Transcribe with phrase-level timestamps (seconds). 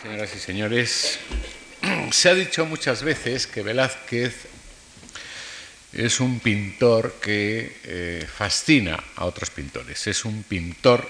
[0.00, 1.18] Señoras y señores,
[2.10, 4.34] se ha dicho muchas veces que Velázquez
[5.92, 11.08] es un pintor que eh, fascina a otros pintores, es un pintor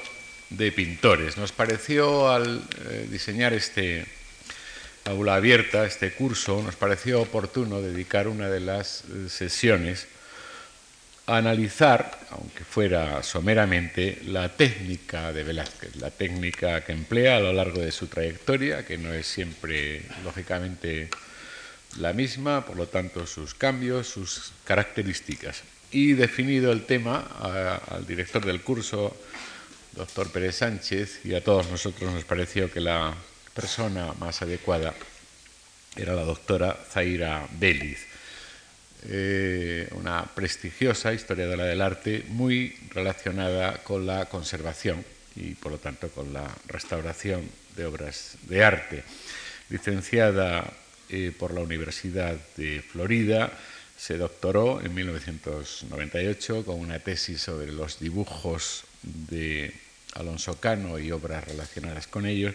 [0.50, 1.38] de pintores.
[1.38, 4.04] Nos pareció al eh, diseñar este
[5.04, 10.08] aula abierta, este curso, nos pareció oportuno dedicar una de las eh, sesiones
[11.26, 17.80] analizar, aunque fuera someramente, la técnica de Velázquez, la técnica que emplea a lo largo
[17.80, 21.08] de su trayectoria, que no es siempre, lógicamente,
[21.98, 25.62] la misma, por lo tanto, sus cambios, sus características.
[25.90, 27.20] Y definido el tema
[27.88, 29.16] al director del curso,
[29.92, 33.14] doctor Pérez Sánchez, y a todos nosotros nos pareció que la
[33.54, 34.92] persona más adecuada
[35.96, 38.13] era la doctora Zaira Béliz
[39.06, 45.04] eh, una prestigiosa historiadora del arte muy relacionada con la conservación
[45.36, 49.04] y por lo tanto con la restauración de obras de arte.
[49.68, 50.72] Licenciada
[51.08, 53.52] eh, por la Universidad de Florida,
[53.96, 59.72] se doctoró en 1998 con una tesis sobre los dibujos de
[60.14, 62.54] Alonso Cano y obras relacionadas con ellos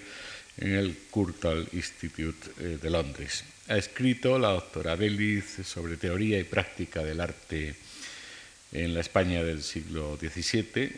[0.57, 3.43] en el Curtal Institute eh, de Londres.
[3.69, 7.75] Ha escrito la doctora Beliz sobre teoría y práctica del arte
[8.71, 10.91] en la España del siglo XVII, eh,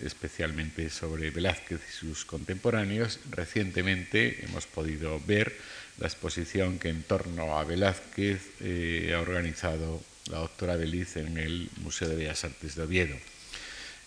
[0.00, 3.20] especialmente sobre Velázquez y sus contemporáneos.
[3.30, 5.54] Recientemente hemos podido ver
[5.98, 11.70] la exposición que en torno a Velázquez eh, ha organizado la doctora Beliz en el
[11.76, 13.14] Museo de Bellas Artes de Oviedo.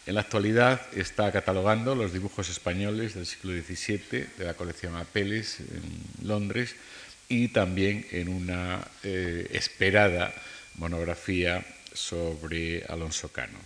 [0.07, 5.61] En la actualidad está catalogando los dibujos españoles del siglo XVII de la colección Apeles
[5.61, 6.75] en Londres
[7.29, 10.33] y también en una eh, esperada
[10.75, 13.59] monografía sobre Alonso Cano.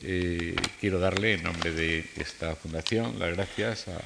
[0.00, 4.00] Eh, quiero darle, en nombre de esta fundación, las gracias a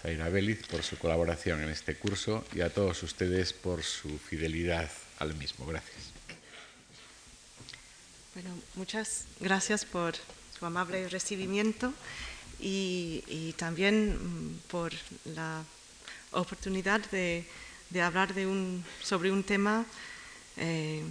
[0.00, 4.90] Zaira Béliz por su colaboración en este curso y a todos ustedes por su fidelidad
[5.18, 5.66] al mismo.
[5.66, 5.96] Gracias.
[8.34, 10.14] Bueno, muchas gracias por
[10.58, 11.92] su amable recibimiento
[12.60, 14.92] y, también mm, por
[15.34, 15.64] la
[16.32, 17.44] oportunidad de,
[18.02, 18.34] hablar
[19.02, 19.86] sobre un tema
[20.56, 21.02] eh,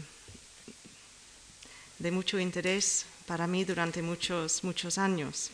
[2.00, 5.52] de mucho interés para mí durante muchos, muchos años.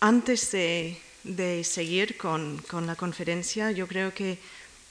[0.00, 4.38] Antes de, seguir con, la conferencia, yo creo que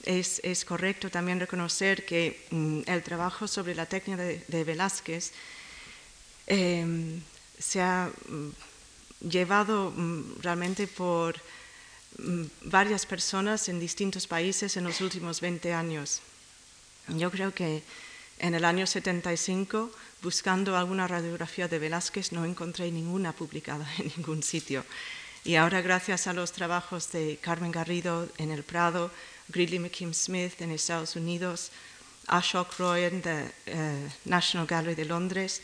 [0.04, 5.32] es, correcto también reconocer que mm, el trabajo sobre la técnica de, Velázquez
[6.46, 7.20] em,
[7.58, 11.40] se ha mm, llevado mm, realmente por
[12.62, 16.20] varias personas en distintos países en los últimos 20 años.
[17.08, 17.82] Yo creo que
[18.38, 19.90] en el año 75,
[20.22, 24.84] buscando alguna radiografía de Velázquez, no encontré ninguna publicada en ningún sitio.
[25.44, 29.10] Y ahora, gracias a los trabajos de Carmen Garrido en el Prado,
[29.48, 31.70] Gridley McKim Smith en Estados Unidos,
[32.26, 35.62] Ashok Roy en la eh, National Gallery de Londres,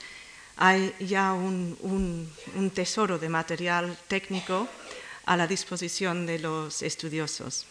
[0.56, 2.30] hay ya un,
[2.74, 4.68] tesoro de material técnico
[5.26, 7.66] a la disposición de los estudiosos.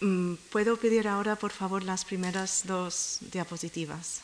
[0.00, 4.22] Mm, ¿Puedo pedir ahora, por favor, las primeras dos diapositivas?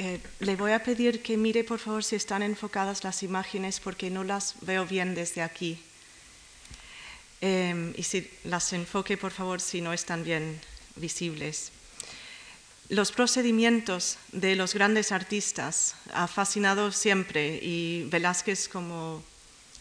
[0.00, 4.10] Eh, le voy a pedir que mire por favor si están enfocadas las imágenes porque
[4.10, 5.82] no las veo bien desde aquí.
[7.40, 10.60] Em, y si las enfoque por favor si no están bien
[10.96, 11.70] visibles.
[12.88, 19.22] Los procedimientos de los grandes artistas ha fascinado siempre y Velázquez, como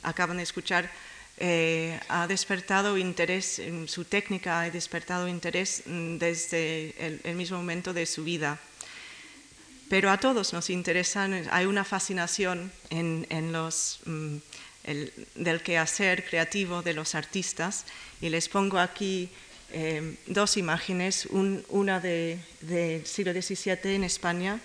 [0.03, 0.91] acaban de escuchar,
[1.40, 7.94] eh, ha despertado interés, en su técnica ha despertado interés mm, desde el mismo momento
[7.94, 8.59] de su vida
[9.90, 14.38] pero a todos nos interesan, hay una fascinación en, los, mm,
[14.87, 17.85] del quehacer creativo de los artistas
[18.21, 19.29] y les pongo aquí
[19.73, 24.59] eh, dos imágenes, una del siglo XVII en España,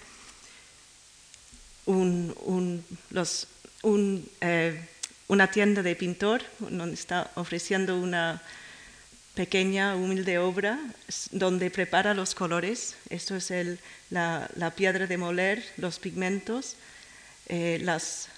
[4.41, 4.81] eh,
[5.27, 8.41] una tienda de pintor donde está ofreciendo una
[9.35, 10.79] pequeña, humilde obra
[11.33, 12.95] donde prepara los colores.
[13.11, 13.53] Esto es
[14.11, 16.77] la, piedra de moler, los pigmentos,
[17.49, 18.29] eh, las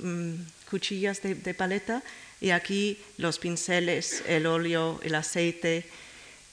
[0.00, 0.34] mm,
[0.72, 2.02] cuchillas de, paleta
[2.40, 5.84] y aquí los pinceles, el óleo, el aceite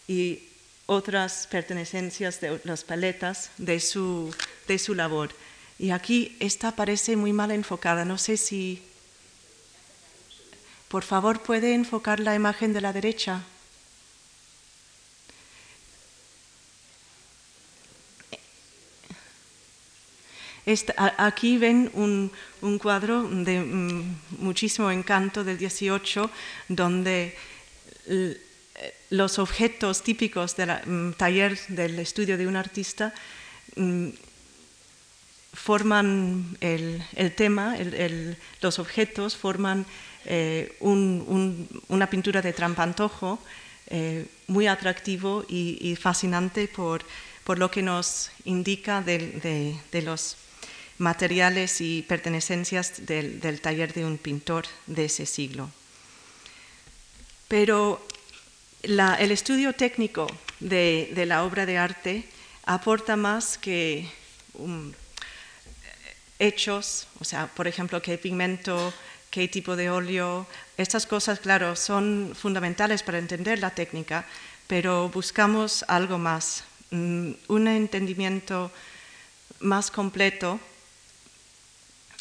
[0.10, 0.44] y
[0.88, 4.36] otras pertenecencias de las paletas de su,
[4.68, 5.30] de su labor.
[5.80, 8.83] Y aquí esta parece muy mal enfocada, no sé si
[10.89, 13.44] Por favor, ¿puede enfocar la imagen de la derecha?
[21.18, 22.31] Aquí ven un,
[22.80, 26.30] cuadro de mm, muchísimo encanto del 18,
[26.68, 27.36] donde
[29.10, 33.13] los objetos típicos del mm, taller del estudio de un artista
[33.75, 34.10] mm,
[35.54, 37.04] forman el,
[37.36, 37.75] tema,
[38.62, 39.86] los objetos forman
[40.25, 43.39] eh, una pintura de trampantojo
[43.88, 47.04] eh, muy atractivo y, fascinante por,
[47.57, 50.38] lo que nos indica de, los
[50.99, 55.71] materiales y pertenecencias del, taller de un pintor de ese siglo.
[57.47, 58.05] Pero
[58.83, 60.27] el estudio técnico
[60.59, 62.25] de, la obra de arte
[62.65, 64.07] aporta más que
[64.53, 64.91] um,
[66.37, 68.93] hechos, o sea, por ejemplo, qué pigmento,
[69.31, 70.47] qué tipo de óleo.
[70.77, 74.25] Estas cosas, claro, son fundamentales para entender la técnica,
[74.67, 78.71] pero buscamos algo más, mm, un entendimiento
[79.61, 80.59] más completo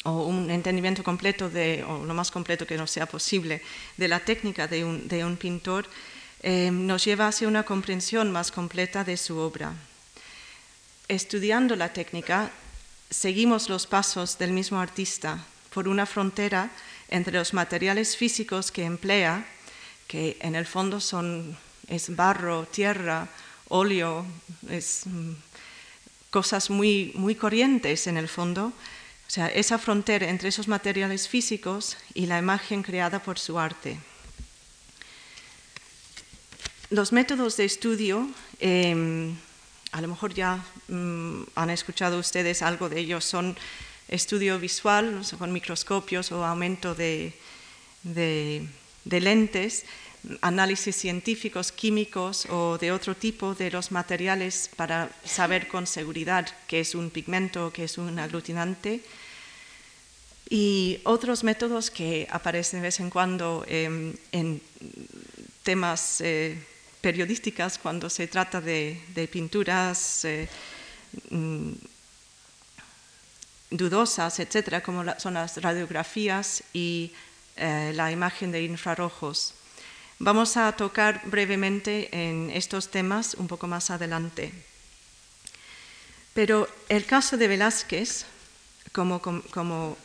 [0.03, 3.61] o un entendimiento completo de, o lo más completo que nos sea posible
[3.97, 5.87] de la técnica de un, pintor,
[6.41, 9.73] eh, nos lleva hacia una comprensión más completa de su obra.
[11.07, 12.51] Estudiando la técnica,
[13.09, 15.43] seguimos los pasos del mismo artista
[15.73, 16.71] por una frontera
[17.09, 19.45] entre los materiales físicos que emplea,
[20.07, 21.57] que en el fondo son
[21.89, 23.27] es barro, tierra,
[23.67, 24.25] óleo,
[24.69, 25.33] es mm,
[26.29, 28.71] cosas muy, muy corrientes en el fondo,
[29.29, 33.99] o sea, esa frontera entre esos materiales físicos y la imagen creada por su arte.
[36.89, 38.27] Los métodos de estudio,
[38.59, 39.35] em,
[39.91, 43.55] a lo mejor ya mm, han escuchado ustedes algo de ellos, son
[44.07, 47.37] estudio visual con microscopios o aumento de,
[49.05, 49.85] lentes,
[50.41, 56.81] análisis científicos, químicos o de otro tipo de los materiales para saber con seguridad qué
[56.81, 59.01] es un pigmento, qué es un aglutinante.
[60.49, 64.61] Y otros métodos que aparecen de vez en cuando em, en
[65.63, 66.57] temas eh,
[67.01, 70.49] periodísticos cuando se trata de, pinturas eh,
[71.29, 71.71] mm,
[73.69, 77.13] dudosas, etcétera, como son las radiografías y
[77.55, 79.53] eh, la imagen de infrarrojos.
[80.21, 84.51] Vamos a tocar brevemente en estos temas un poco más adelante.
[86.33, 88.25] Pero el caso de Velázquez,
[88.91, 89.97] como,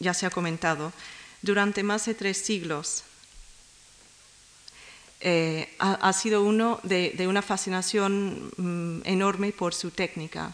[0.00, 0.92] ya se ha comentado,
[1.40, 3.04] durante más de tres siglos
[5.20, 10.52] eh, ha, sido uno de, una fascinación mm, enorme por su técnica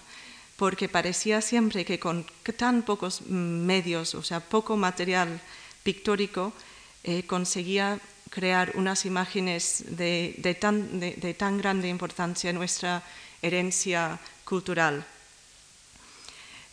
[0.54, 5.40] porque parecía siempre que con tan pocos medios, o sea, poco material
[5.82, 6.52] pictórico,
[7.02, 7.98] eh, conseguía
[8.30, 13.02] crear unas imágenes de, tan, de, tan, grande importancia en nuestra
[13.42, 15.04] herencia cultural.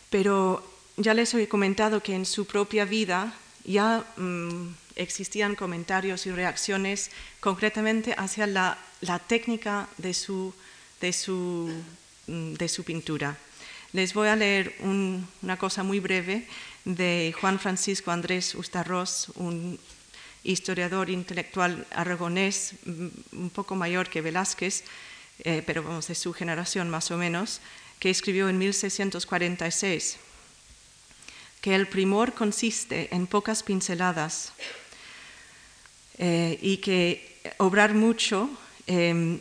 [0.08, 0.64] Pero
[0.96, 3.34] ya les he comentado que en su propia vida
[3.64, 7.10] ya mm, existían comentarios y reacciones
[7.40, 8.78] concretamente hacia la,
[9.26, 10.54] técnica de su,
[11.00, 11.70] de su,
[12.26, 13.36] mm, de su pintura.
[13.92, 16.46] Les voy a leer una cosa muy breve
[16.84, 19.78] de Juan Francisco Andrés Ustarros, un
[20.44, 24.84] historiador intelectual aragonés, mm, un poco mayor que Velázquez,
[25.44, 27.60] eh, pero vamos, de su generación más o menos,
[27.98, 30.18] que escribió en 1646
[31.60, 34.52] que el primor consiste en pocas pinceladas
[36.18, 38.50] eh, y que obrar mucho
[38.86, 39.40] em,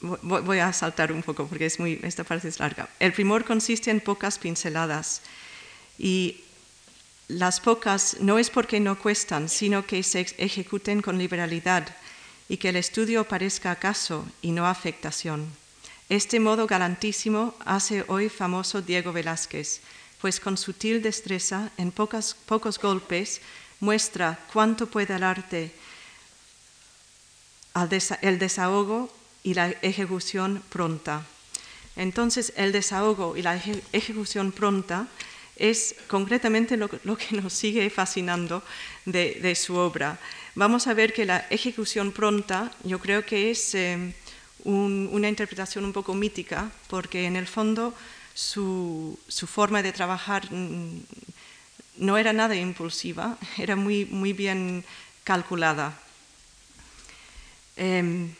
[0.00, 2.88] Voy a saltar un poco porque es muy, esta parte es larga.
[3.00, 5.22] El primor consiste en pocas pinceladas
[5.98, 6.44] y
[7.28, 11.94] las pocas no es porque no cuestan, sino que se ejecuten con liberalidad
[12.48, 15.46] y que el estudio parezca acaso y no afectación.
[16.08, 19.82] Este modo galantísimo hace hoy famoso Diego Velázquez,
[20.22, 22.34] pues con sutil destreza, en pocos
[22.80, 23.42] golpes,
[23.78, 25.70] muestra cuánto puede el arte,
[28.22, 29.12] el desahogo
[29.44, 31.26] y la ejecución pronta.
[31.94, 33.60] Entonces, el desahogo y la
[33.92, 35.08] ejecución pronta
[35.58, 38.62] es concretamente lo, que nos sigue fascinando
[39.04, 40.18] de, su obra.
[40.54, 44.14] Vamos a ver que la ejecución pronta yo creo que es eh,
[44.64, 47.94] una interpretación un poco mítica, porque en el fondo
[48.34, 51.00] su, forma de trabajar mm,
[51.98, 54.84] no era nada impulsiva, era muy, muy bien
[55.24, 55.98] calculada.
[57.76, 58.34] Em,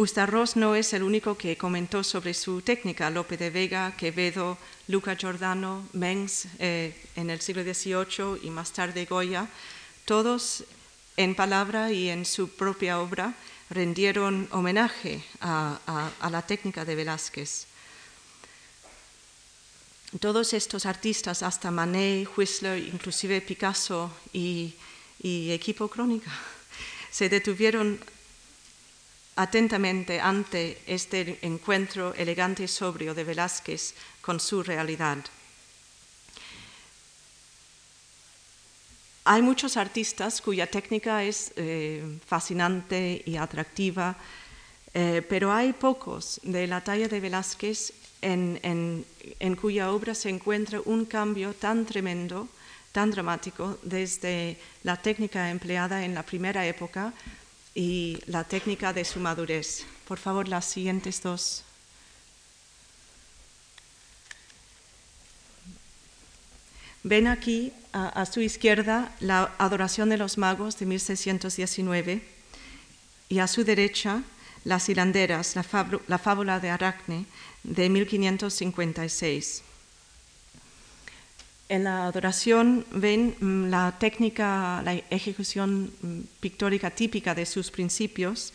[0.00, 3.10] Ustarros no es el único que comentó sobre su técnica.
[3.10, 4.56] Lope de Vega, Quevedo,
[4.88, 9.46] Luca Giordano, Mengs eh, en el siglo XVIII y más tarde Goya,
[10.06, 10.64] todos
[11.18, 13.34] en palabra y en su propia obra
[13.68, 15.78] rendieron homenaje a,
[16.30, 17.66] la técnica de Velázquez.
[20.18, 24.72] Todos estos artistas, hasta Manet, Whistler, inclusive Picasso y,
[25.22, 26.32] y Equipo Crónica,
[27.10, 28.00] se detuvieron
[29.40, 35.16] atentamente ante este encuentro elegante y sobrio de Velázquez con su realidad.
[39.24, 44.14] Hay muchos artistas cuya técnica es eh, fascinante y atractiva,
[44.92, 50.82] eh, pero hay pocos de la talla de Velázquez en, en, cuya obra se encuentra
[50.84, 52.48] un cambio tan tremendo,
[52.92, 57.14] tan dramático, desde la técnica empleada en la primera época
[57.80, 59.86] y la técnica de su madurez.
[60.06, 61.64] Por favor, las siguientes dos.
[67.02, 72.22] Ven aquí a, su izquierda la adoración de los magos de 1619
[73.30, 74.24] y a su derecha
[74.64, 75.64] las hilanderas, la,
[76.06, 77.24] la fábula de Aracne
[77.62, 79.62] de 1556.
[81.70, 88.52] En la adoración ven mm, la técnica, la ejecución mm, pictórica típica de sus principios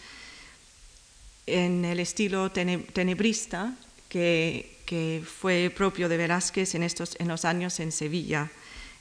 [1.47, 3.73] en el estilo tenebrista
[4.09, 8.51] que que fue propio de Velázquez en, estos, en los años en Sevilla.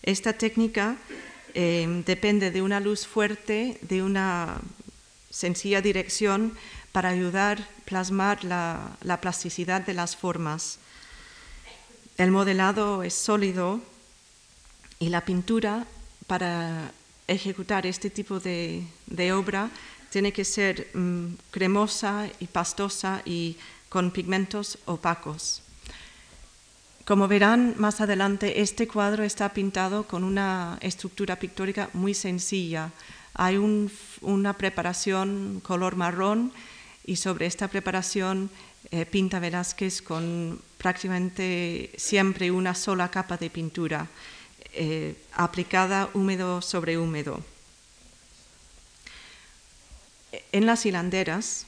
[0.02, 0.96] Esta técnica
[1.54, 4.60] eh, depende de una luz fuerte, de una
[5.30, 6.56] sencilla dirección
[6.92, 10.78] para ayudar a plasmar la, la plasticidad de las formas.
[12.16, 13.82] El modelado es sólido
[14.98, 15.86] y la pintura
[16.26, 16.92] para
[17.26, 18.84] ejecutar este tipo de,
[19.32, 19.70] obra
[20.10, 23.56] tiene que ser mm, cremosa y pastosa y
[23.88, 25.62] con pigmentos opacos.
[27.04, 32.92] Como verán más adelante, este cuadro está pintado con una estructura pictórica muy sencilla.
[33.34, 33.58] Hay
[34.22, 36.52] una preparación color marrón
[37.04, 38.48] y sobre esta preparación
[38.90, 44.08] eh, pinta Velázquez con prácticamente siempre una sola capa de pintura
[44.74, 47.42] eh, aplicada húmedo sobre húmedo.
[50.52, 51.66] En las hilanderas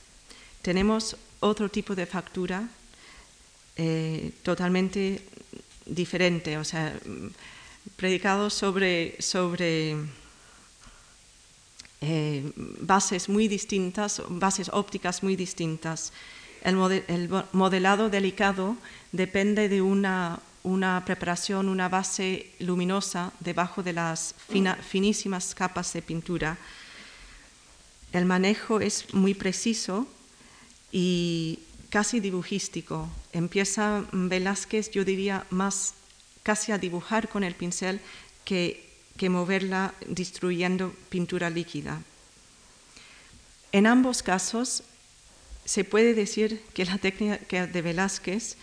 [0.63, 2.69] tenemos otro tipo de factura
[3.77, 5.23] eh, totalmente
[5.85, 6.99] diferente, o sea,
[7.97, 9.97] predicado sobre, sobre
[12.01, 16.13] eh, bases muy distintas, bases ópticas muy distintas.
[16.63, 16.77] El,
[17.53, 18.77] modelado delicado
[19.13, 24.35] depende de una, una, preparación, una base luminosa debajo de las
[24.82, 26.58] finísimas capas de pintura.
[28.12, 30.08] El manejo es muy preciso
[30.90, 33.08] y casi dibujístico.
[33.32, 35.94] Empieza Velázquez, yo diría, más
[36.42, 38.00] casi a dibujar con el pincel
[38.44, 42.02] que, que moverla destruyendo pintura líquida.
[43.70, 44.82] En ambos casos
[45.64, 48.56] se puede decir que la técnica de Velázquez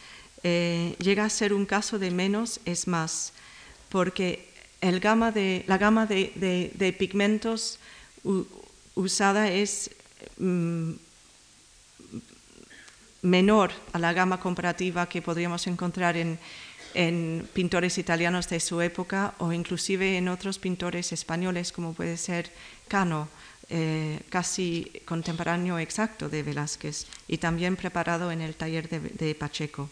[0.44, 3.34] eh, llega a ser un caso de menos es más,
[3.90, 4.50] porque
[4.82, 5.32] la gama
[6.06, 7.80] de, pigmentos
[8.96, 9.92] usada es
[10.38, 10.92] mm,
[13.24, 16.38] menor a la gama comparativa que podríamos encontrar en,
[17.54, 22.52] pintores italianos de su época o inclusive en otros pintores españoles como puede ser
[22.88, 23.30] Cano,
[23.70, 29.90] eh, casi contemporáneo exacto de Velázquez y también preparado en el taller de, Pacheco.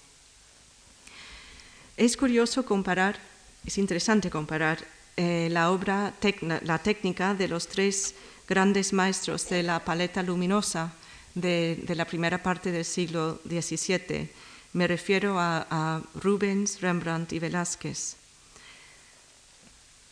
[2.02, 3.20] Es curioso comparar,
[3.64, 4.80] es interesante comparar
[5.18, 6.16] eh, la obra,
[6.64, 8.16] la técnica de los tres
[8.48, 10.94] grandes maestros de la paleta luminosa
[11.36, 14.32] de, la primera parte del siglo XVII.
[14.74, 18.16] Me refiero a, Rubens, Rembrandt y Velázquez.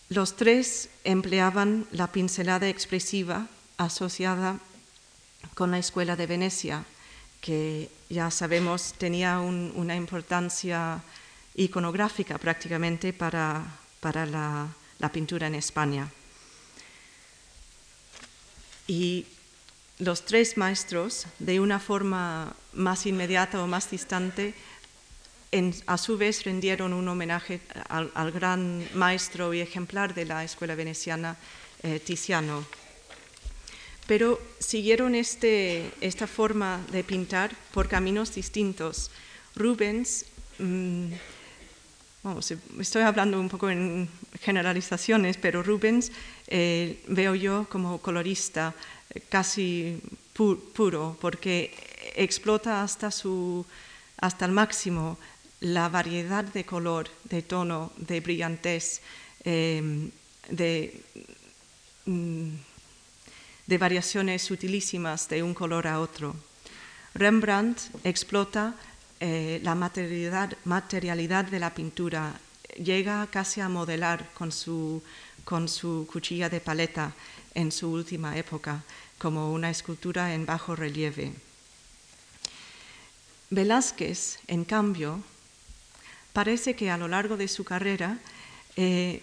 [0.09, 4.59] Los tres empleaban la pincelada expresiva asociada
[5.55, 6.85] con la escuela de Venecia,
[7.41, 11.01] que ya sabemos tenía una importancia
[11.59, 13.67] iconográfica prácticamente para,
[14.01, 16.09] la, la, pintura en España.
[18.87, 19.25] Y
[19.99, 24.53] los tres maestros, de una forma más inmediata o más distante,
[25.85, 31.35] a su vez rendieron un homenaje al, gran maestro y ejemplar de la escuela veneciana,
[31.83, 32.63] eh, Tiziano.
[34.07, 39.11] Pero siguieron este, esta forma de pintar por caminos distintos.
[39.55, 40.25] Rubens,
[42.23, 44.09] mm, estoy hablando un poco en
[44.41, 46.11] generalizaciones, pero Rubens
[46.47, 48.73] eh, veo yo como colorista
[49.29, 50.01] casi
[50.33, 51.73] puro, porque
[52.15, 53.65] explota hasta, su,
[54.17, 55.17] hasta el máximo
[55.59, 59.01] la variedad de color, de tono, de brillantez,
[59.43, 60.11] em,
[60.49, 61.01] de,
[62.05, 62.49] mm,
[63.67, 66.35] de variaciones sutilísimas de un color a otro.
[67.13, 68.75] Rembrandt explota
[69.19, 72.39] eh, la materialidad, de la pintura,
[72.77, 75.03] llega casi a modelar con su,
[75.43, 77.13] con su cuchilla de paleta
[77.53, 78.83] en su última época,
[79.17, 81.33] como una escultura en bajo relieve.
[83.49, 85.21] Velázquez, en cambio,
[86.31, 88.19] parece que a lo largo de su carrera
[88.77, 89.21] eh,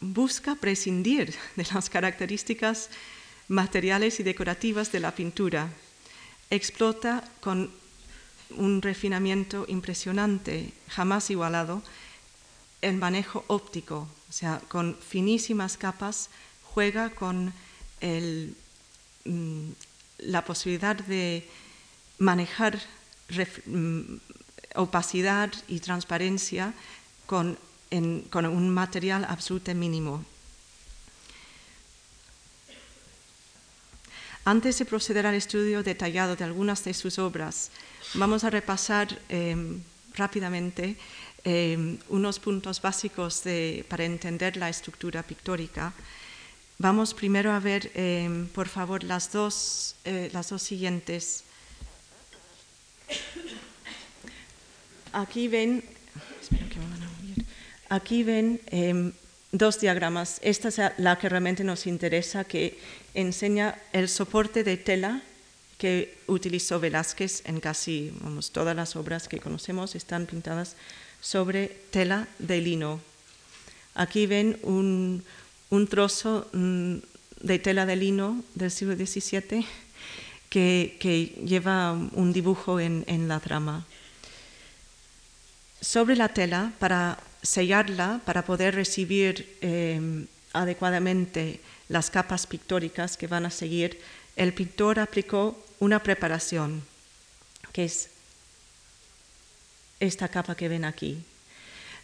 [0.00, 2.88] busca prescindir de las características
[3.48, 5.68] materiales y decorativas de la pintura.
[6.48, 7.79] Explota con
[8.56, 11.82] un refinamiento impresionante, jamás igualado,
[12.82, 16.30] el manejo óptico, o sea, con finísimas capas,
[16.62, 17.52] juega con
[18.00, 19.70] mm,
[20.18, 21.48] la posibilidad de
[22.18, 22.80] manejar
[23.66, 24.16] mm,
[24.76, 26.74] opacidad y transparencia
[27.26, 27.58] con,
[28.30, 30.24] con un material absolutamente mínimo.
[34.44, 37.70] Antes de proceder al estudio detallado de algunas de sus obras,
[38.14, 39.80] vamos a repasar em,
[40.14, 40.96] rápidamente
[41.44, 43.42] em, unos puntos básicos
[43.88, 45.92] para entender la estructura pictórica.
[46.78, 51.44] Vamos primero a ver, em, por favor, las dos, eh, las dos siguientes.
[55.12, 55.82] Aquí ven,
[57.88, 58.60] aquí ven
[59.52, 60.38] dos diagramas.
[60.42, 62.78] Esta es la que realmente nos interesa, que
[63.14, 65.22] enseña el soporte de tela
[65.80, 68.12] que utilizó Velázquez en casi
[68.52, 70.76] todas las obras que conocemos, están pintadas
[71.22, 73.00] sobre tela de lino.
[73.94, 75.24] Aquí ven un,
[75.88, 76.96] trozo mm,
[77.40, 79.64] de tela de lino del siglo XVII
[80.50, 83.86] que, lleva un dibujo en, la trama.
[85.80, 93.46] Sobre la tela, para sellarla, para poder recibir eh, adecuadamente las capas pictóricas que van
[93.46, 93.98] a seguir,
[94.36, 96.82] el pintor aplicó una preparación,
[97.72, 98.10] que es
[99.98, 101.18] esta capa que ven aquí.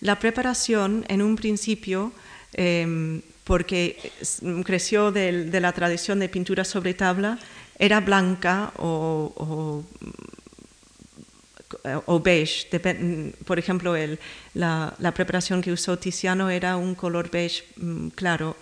[0.01, 2.13] La preparación, en un principio,
[2.53, 4.13] em, porque
[4.65, 7.39] creció de, la tradición de pintura sobre tabla,
[7.79, 9.85] era blanca o,
[12.23, 12.67] beige.
[13.45, 13.95] por ejemplo,
[14.55, 18.57] la, la, preparación que usó Tiziano era un color beige mm, claro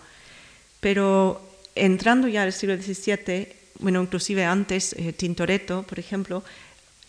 [0.84, 1.40] pero
[1.74, 6.44] entrando ya al siglo XVII, bueno, inclusive antes, eh, Tintoretto, por ejemplo,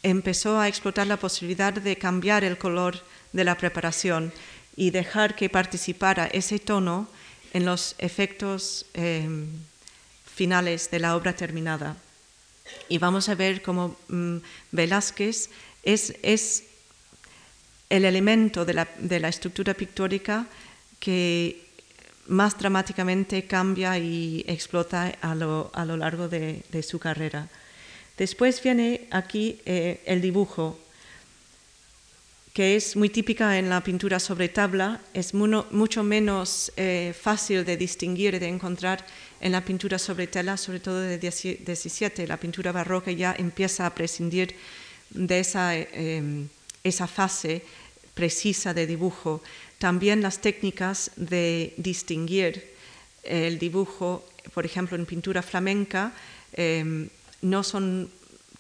[0.04, 3.02] empezó a explotar la posibilidad de cambiar el color
[3.34, 4.32] de la preparación
[4.76, 7.08] y dejar que participara ese tono
[7.54, 9.48] en los efectos em,
[10.26, 11.98] finales de la obra terminada.
[12.90, 14.38] Y vamos a ver cómo mm,
[14.72, 15.50] Velázquez
[15.84, 16.64] es,
[17.90, 20.48] el elemento de la, de la estructura pictórica
[21.00, 21.65] que
[22.28, 27.48] más dramáticamente cambia y explota a lo, largo de, su carrera.
[28.18, 30.80] Después viene aquí eh, el dibujo,
[32.54, 37.76] que es muy típica en la pintura sobre tabla, es mucho menos eh, fácil de
[37.76, 39.06] distinguir y de encontrar
[39.42, 42.26] en la pintura sobre tela, sobre todo de 17.
[42.26, 44.56] La pintura barroca ya empieza a prescindir
[45.10, 46.48] de esa, eh,
[46.82, 47.62] esa fase
[48.14, 49.44] precisa de dibujo
[49.80, 52.76] también las técnicas de distinguir
[53.24, 56.14] el dibujo, por ejemplo, en pintura flamenca,
[56.54, 57.10] em,
[57.42, 58.10] no son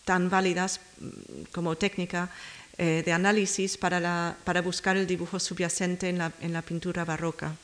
[0.03, 2.29] tan válidas mm, como técnica
[2.77, 7.55] eh, de análisis para, buscar el dibujo subyacente en la, pintura barroca.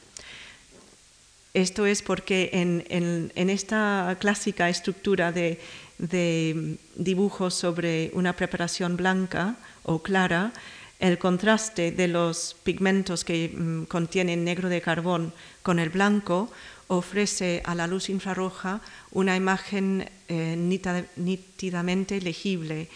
[1.53, 5.59] Esto es porque en, esta clásica estructura de,
[5.97, 10.53] de dibujo sobre una preparación blanca o clara,
[11.01, 15.33] el contraste de los pigmentos que mm, contienen negro de carbón
[15.63, 16.51] con el blanco
[16.87, 20.55] ofrece a la luz infrarroja una imagen eh,
[21.15, 22.87] nítidamente legible.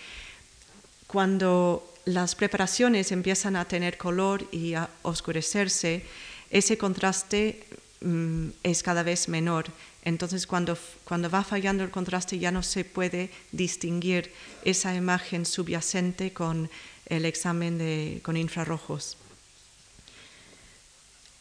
[1.08, 6.04] Cuando las preparaciones empiezan a tener color y a oscurecerse,
[6.52, 7.66] ese contraste
[8.02, 9.66] mm, es cada vez menor.
[10.04, 14.32] Entonces, cuando, cuando va fallando el contraste, ya no se puede distinguir
[14.64, 16.70] esa imagen subyacente con
[17.08, 19.18] el examen con infrarrojos.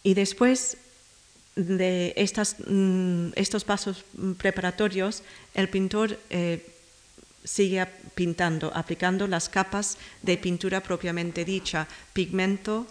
[0.03, 0.77] Y después
[1.57, 2.15] de
[2.69, 4.05] mm, estos pasos
[4.39, 5.23] preparatorios,
[5.55, 6.67] el pintor eh,
[7.45, 12.87] sigue pintando, aplicando las capas de pintura propiamente dicha, pigmento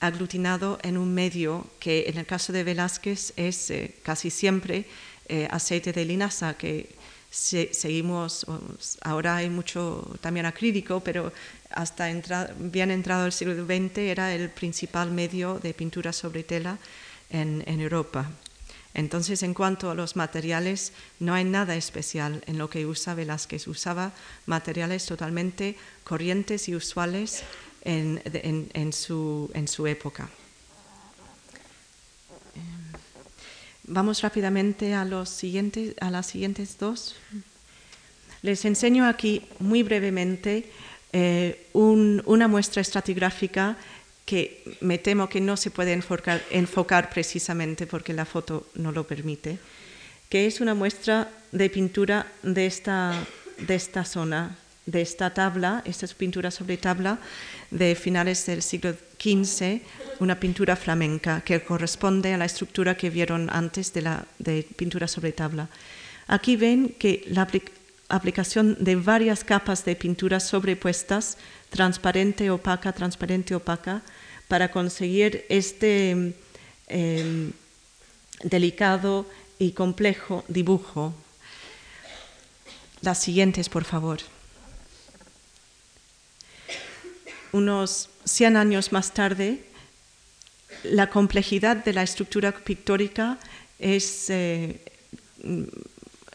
[0.00, 4.84] aglutinado en un medio que en el caso de Velázquez es eh, casi siempre
[5.28, 6.94] eh, aceite de linaza, que
[7.34, 8.46] seguimos,
[9.02, 11.32] ahora hay mucho también acrílico, pero
[11.70, 12.08] hasta
[12.58, 16.78] bien entrado el siglo XX era el principal medio de pintura sobre tela
[17.30, 18.30] en, Europa.
[18.94, 23.66] Entonces, en cuanto a los materiales, no hay nada especial en lo que usa Velázquez.
[23.66, 24.12] Usaba
[24.46, 27.42] materiales totalmente corrientes y usuales
[27.82, 30.30] en su época.
[33.86, 37.16] Vamos rápidamente a, los siguientes, a las siguientes dos.
[38.42, 40.70] Les enseño aquí muy brevemente
[41.12, 43.76] eh, una muestra estratigráfica
[44.24, 49.06] que me temo que no se puede enfocar, enfocar, precisamente porque la foto no lo
[49.06, 49.58] permite,
[50.30, 53.12] que es una muestra de pintura de esta,
[53.58, 57.18] de esta zona, de esta tabla, esta es pintura sobre tabla
[57.70, 59.80] de finales del siglo XV,
[60.20, 65.08] una pintura flamenca que corresponde a la estructura que vieron antes de la de pintura
[65.08, 65.68] sobre tabla.
[66.26, 67.48] Aquí ven que la
[68.08, 71.38] aplicación de varias capas de pintura sobrepuestas,
[71.70, 74.02] transparente, opaca, transparente, opaca,
[74.48, 76.34] para conseguir este
[76.88, 77.52] em,
[78.42, 79.26] delicado
[79.58, 81.14] y complejo dibujo.
[83.00, 84.20] Las siguientes, por favor.
[87.54, 89.62] Unos 100 años más tarde,
[90.82, 93.38] la complejidad de la estructura pictórica
[93.78, 94.80] es, eh,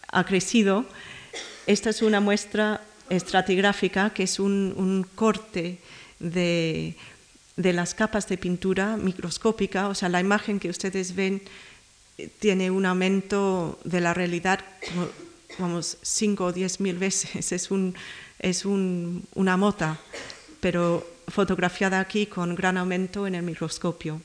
[0.08, 0.86] ha crecido.
[1.68, 5.80] Esta es una muestra estratigráfica que es un, corte
[6.20, 6.96] de,
[7.58, 11.42] las capas de pintura microscópica, o sea, la imagen que ustedes ven
[12.18, 14.62] eh, tiene un aumento de la realidad,
[15.58, 17.94] vamos, 5 o 10 mil veces, es, un,
[18.40, 20.00] es una mota
[20.60, 24.22] pero fotografiada aquí con gran aumento en el microscopio.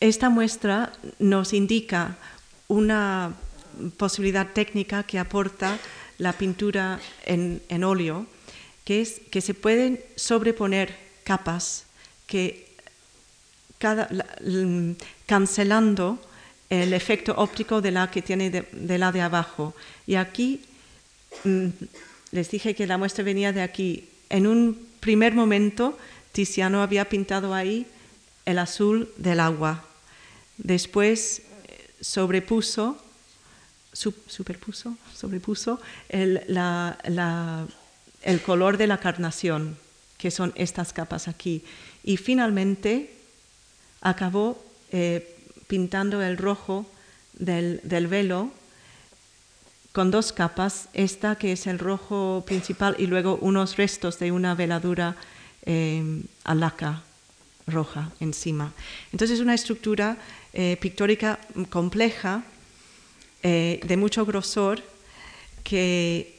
[0.00, 2.16] Esta muestra nos indica
[2.68, 3.34] una
[3.96, 5.78] posibilidad técnica que aporta
[6.18, 8.26] la pintura en, óleo,
[8.84, 11.84] que es que se pueden sobreponer capas
[12.26, 12.68] que
[15.26, 16.18] cancelando
[16.70, 19.74] el efecto óptico de la que tiene de la de abajo.
[20.06, 20.62] Y aquí
[21.44, 21.68] mm,
[22.34, 24.08] les dije que la muestra venía de aquí.
[24.28, 25.96] En un primer momento,
[26.32, 27.86] Tiziano había pintado ahí
[28.44, 29.84] el azul del agua.
[30.58, 32.98] Después eh, sobrepuso,
[33.92, 36.40] superpuso, sobrepuso el,
[38.44, 39.78] color de la carnación,
[40.18, 41.62] que son estas capas aquí.
[42.02, 43.14] Y finalmente
[44.00, 45.36] acabó eh,
[45.68, 46.84] pintando el rojo
[47.34, 48.50] del velo
[49.94, 54.56] con dos capas, esta que es el rojo principal y luego unos restos de una
[54.56, 55.14] veladura
[55.64, 56.02] eh,
[56.42, 57.04] alaca
[57.68, 58.72] roja encima.
[59.12, 60.16] Entonces es una estructura
[60.52, 61.38] eh, pictórica
[61.70, 62.42] compleja,
[63.44, 64.82] eh, de mucho grosor,
[65.62, 66.34] que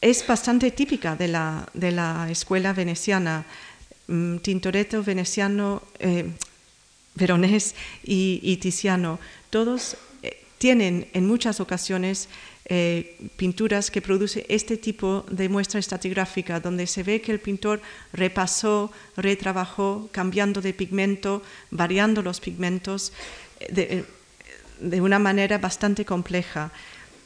[0.00, 3.44] es bastante típica de la, de la escuela veneciana.
[4.08, 5.82] Mm, Tintoretto, veneciano,
[7.16, 9.18] veronés y, y Tiziano,
[9.50, 9.98] todos
[10.58, 12.28] tienen en muchas ocasiones
[12.68, 17.80] eh, pinturas que producen este tipo de muestra estratigráfica, donde se ve que el pintor
[18.12, 23.12] repasó, retrabajó, cambiando de pigmento, variando los pigmentos
[23.60, 24.04] eh,
[24.80, 26.72] de, una manera bastante compleja,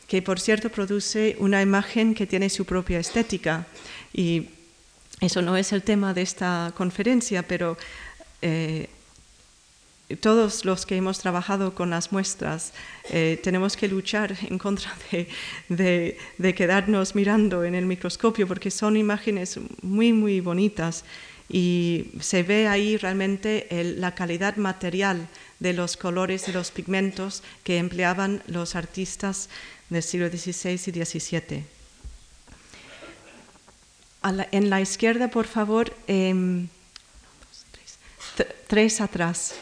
[0.06, 3.66] que por cierto produce una imagen que tiene su propia estética.
[4.12, 4.50] Y
[5.20, 7.78] eso no es el tema de esta conferencia, pero
[8.42, 8.90] eh,
[10.16, 12.72] todos los que hemos trabajado con las muestras
[13.10, 14.92] eh, tenemos que luchar en contra
[15.68, 16.16] de,
[16.56, 21.04] quedarnos mirando en el microscopio porque son imágenes muy, muy bonitas
[21.48, 23.66] y se ve ahí realmente
[23.98, 29.48] la calidad material de los colores de los pigmentos que empleaban los artistas
[29.88, 31.64] del siglo XVI y XVII.
[34.52, 36.68] en la izquierda, por favor, em,
[38.68, 39.54] tres atrás.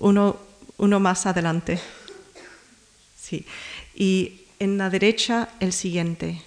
[0.00, 0.36] Uno,
[0.78, 1.80] uno más adelante.
[3.20, 3.44] Sí.
[3.94, 6.42] Y en la derecha el siguiente.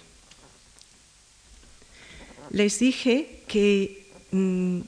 [2.50, 4.80] Les dije que mm,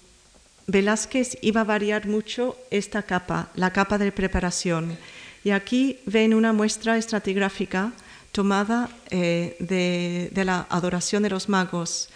[0.67, 4.97] Velázquez iba a variar mucho esta capa, la capa de preparación.
[5.45, 7.93] Y aquí ven una muestra estratigráfica
[8.33, 12.09] tomada eh, de, de, la adoración de los magos,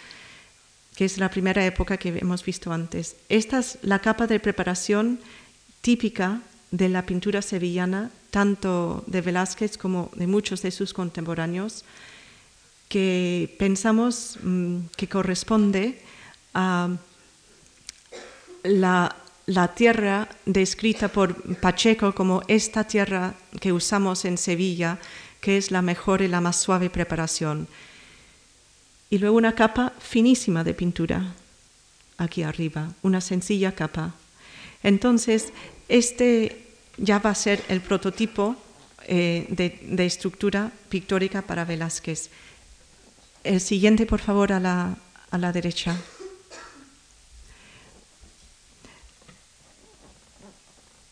[0.95, 3.17] que es la primera época que hemos visto antes.
[3.29, 5.19] Esta es la capa de preparación
[5.85, 11.85] típica de la pintura sevillana, tanto de Velázquez como de muchos de sus contemporáneos,
[12.89, 16.01] que pensamos mm, que corresponde
[16.55, 16.89] a
[18.63, 19.13] la,
[19.75, 24.97] tierra descrita por Pacheco como esta tierra que usamos en Sevilla,
[25.39, 27.67] que es la mejor y la más suave preparación.
[29.11, 31.35] Y luego una capa finísima de pintura
[32.17, 34.15] aquí arriba, una sencilla capa.
[34.85, 35.51] Entonces,
[35.87, 36.65] este
[36.97, 38.55] ya va a ser el prototipo
[39.07, 42.29] eh, de, estructura pictórica para Velázquez.
[43.43, 44.97] El siguiente, por favor, a la,
[45.29, 45.95] a la derecha.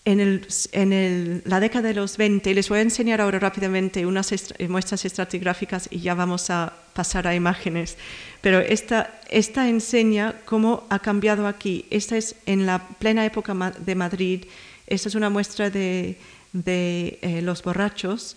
[0.05, 4.33] En, la década de los 20, les voy a enseñar ahora rápidamente unas
[4.67, 7.97] muestras estratigráficas y ya vamos a pasar a imágenes,
[8.41, 11.85] pero esta, esta enseña cómo ha cambiado aquí.
[11.89, 14.45] Esta es en la plena época de Madrid,
[14.87, 16.17] esta es una muestra de,
[16.53, 18.35] eh, los borrachos,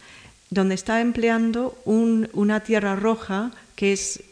[0.50, 4.22] donde está empleando una tierra roja que es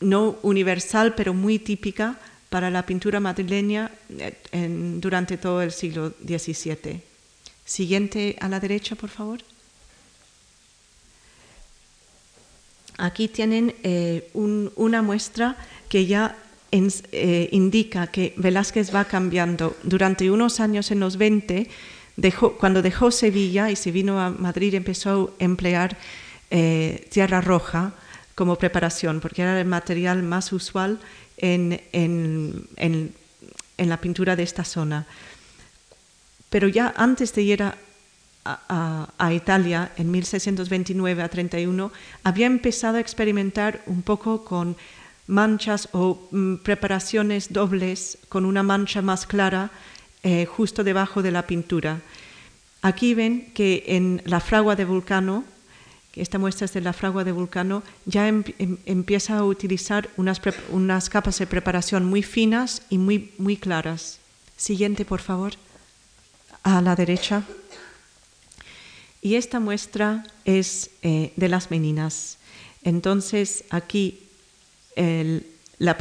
[0.00, 2.18] no universal, pero muy típica
[2.54, 4.68] para la pintura madrileña eh,
[5.00, 7.02] durante todo el siglo XVII.
[7.64, 9.40] Siguiente a la derecha, por favor.
[12.96, 15.56] Aquí tienen eh, una muestra
[15.88, 16.38] que ya
[16.70, 19.74] eh, indica que Velázquez va cambiando.
[19.82, 21.68] Durante unos años en los 20,
[22.60, 25.98] cuando dejó Sevilla y se vino a Madrid, empezó a emplear
[27.10, 27.94] tierra roja
[28.36, 31.00] como preparación, porque era el material más usual
[31.44, 33.14] en,
[33.76, 35.06] la pintura de esta zona.
[36.48, 37.76] Pero ya antes de ir a,
[39.32, 41.92] Italia, en 1629 a 31,
[42.24, 44.76] había empezado a experimentar un poco con
[45.26, 49.70] manchas o mm, preparaciones dobles con una mancha más clara
[50.22, 52.00] eh, justo debajo de la pintura.
[52.82, 55.44] Aquí ven que en la fragua de Vulcano
[56.16, 60.40] esta muestra es de la fragua de Vulcano, ya em, em, empieza a utilizar unas,
[60.70, 64.20] unas, capas de preparación muy finas y muy, muy claras.
[64.56, 65.54] Siguiente, por favor,
[66.62, 67.42] a la derecha.
[69.22, 72.38] Y esta muestra es eh, de las meninas.
[72.84, 74.20] Entonces, aquí
[74.94, 75.46] el,
[75.78, 75.96] la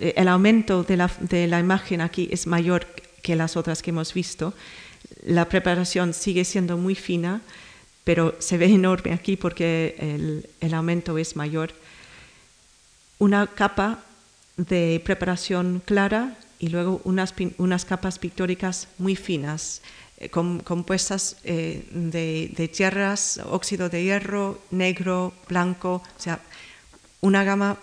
[0.00, 2.86] el aumento de la, de la imagen aquí es mayor
[3.22, 4.54] que las otras que hemos visto.
[5.24, 7.40] La preparación sigue siendo muy fina
[8.06, 9.96] pero se ve enorme aquí porque
[10.60, 11.74] el, aumento es mayor.
[13.18, 14.04] Una capa
[14.56, 19.82] de preparación clara y luego unas, unas capas pictóricas muy finas,
[20.18, 26.38] eh, compuestas eh, de, tierras, óxido de hierro, negro, blanco, o sea,
[27.22, 27.76] una gama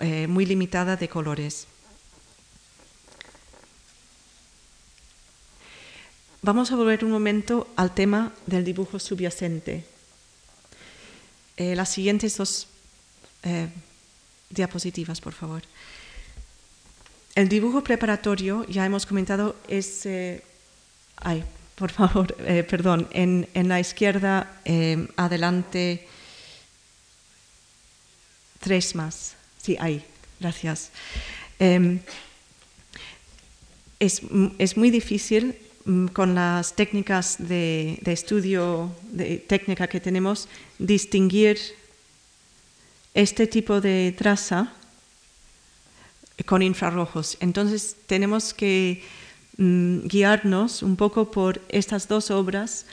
[0.00, 1.68] eh, muy limitada de colores.
[6.44, 9.82] Vamos a volver un momento al tema del dibujo subyacente.
[11.56, 12.68] Eh, las siguientes dos
[13.44, 13.68] eh,
[14.50, 15.62] diapositivas, por favor.
[17.34, 20.04] El dibujo preparatorio, ya hemos comentado, es...
[20.04, 20.42] Eh,
[21.16, 21.44] ay,
[21.76, 22.34] por favor,
[22.68, 24.60] perdón, en, la izquierda,
[25.16, 26.06] adelante,
[28.60, 29.34] tres más.
[29.62, 30.04] Sí, ahí,
[30.38, 30.90] gracias.
[31.58, 32.00] Em,
[33.98, 34.20] es,
[34.58, 35.63] es, muy difícil
[36.12, 41.58] con las técnicas de, estudio, de técnica que tenemos, distinguir
[43.12, 44.72] este tipo de traza
[46.46, 47.36] con infrarrojos.
[47.40, 49.02] Entonces tenemos que
[49.58, 52.86] mm, guiarnos un poco por estas dos obras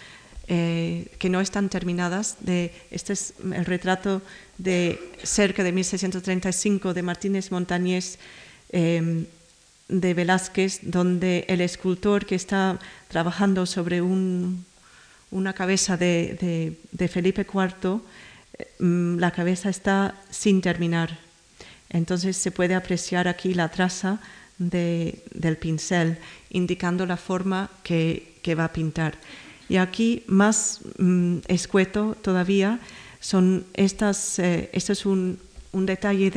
[0.48, 2.38] eh, que no están terminadas.
[2.42, 4.22] De, este es el retrato
[4.58, 8.20] de cerca de 1635 de Martínez Montañés.
[8.74, 9.26] Eh,
[9.92, 16.78] de Velázquez, donde el escultor que está trabajando sobre una cabeza de,
[17.12, 18.02] Felipe IV,
[18.80, 21.20] mm, la cabeza está sin terminar.
[21.90, 24.20] Entonces se puede apreciar aquí la traza
[24.58, 26.18] del pincel,
[26.50, 29.18] indicando la forma que, va a pintar.
[29.68, 32.80] Y aquí, más mm, escueto todavía,
[33.20, 35.38] son estas, eh, es un,
[35.74, 36.30] detalle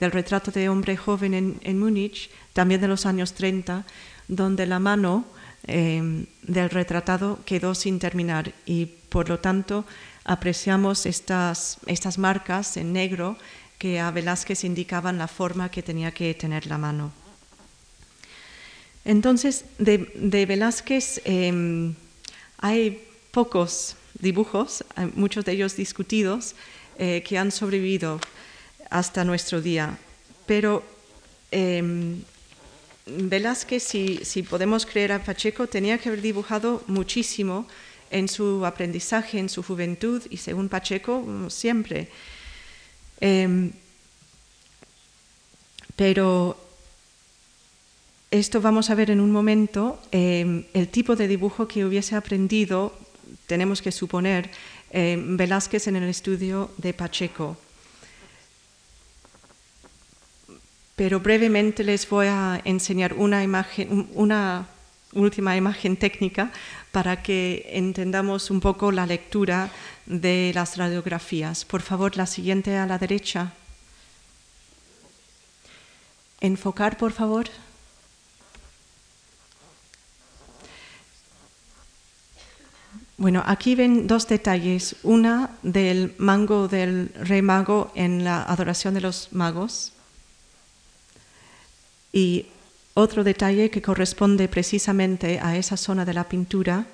[0.00, 3.84] del retrato de hombre joven en, en Múnich, también de los años 30,
[4.28, 5.24] donde la mano
[5.66, 9.84] em, del retratado quedó sin terminar y por lo tanto
[10.24, 13.36] apreciamos estas, estas marcas en negro
[13.78, 17.12] que a Velázquez indicaban la forma que tenía que tener la mano.
[19.04, 21.94] Entonces, de, Velázquez em,
[22.58, 24.84] hay pocos dibujos,
[25.14, 26.54] muchos de ellos discutidos,
[26.98, 28.20] eh, que han sobrevivido
[28.90, 29.98] hasta nuestro día,
[30.46, 30.82] pero
[31.50, 32.22] em,
[33.06, 37.66] Velázquez, si, podemos creer a Pacheco, tenía que haber dibujado muchísimo
[38.10, 42.08] en su aprendizaje, en su juventud y según Pacheco, siempre.
[43.20, 43.72] Em,
[45.96, 46.56] pero
[48.30, 52.96] esto vamos a ver en un momento, em, el tipo de dibujo que hubiese aprendido,
[53.46, 54.50] tenemos que suponer,
[54.90, 57.56] em, Velázquez en el estudio de Pacheco.
[60.96, 64.68] Pero brevemente les voy a enseñar una imagen, una
[65.12, 66.52] última imagen técnica
[66.92, 69.70] para que entendamos un poco la lectura
[70.06, 71.64] de las radiografías.
[71.64, 73.52] Por favor, la siguiente a la derecha.
[76.40, 77.46] Enfocar, por favor.
[83.16, 84.96] Bueno, aquí ven dos detalles.
[85.02, 89.93] Una del mango del rey mago en la adoración de los magos
[92.14, 92.46] y
[92.94, 96.86] otro detalle que corresponde precisamente a esa zona de la pintura,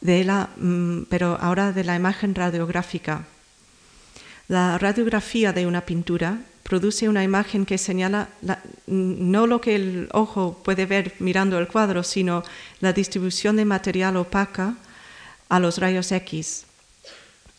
[0.00, 3.26] de la, mm, pero ahora de la imagen radiográfica.
[4.46, 8.28] La radiografía de una pintura produce una imagen que señala
[8.86, 12.44] no lo que el ojo puede ver mirando el cuadro, sino
[12.80, 14.76] la distribución de material opaca
[15.48, 16.64] a los rayos X.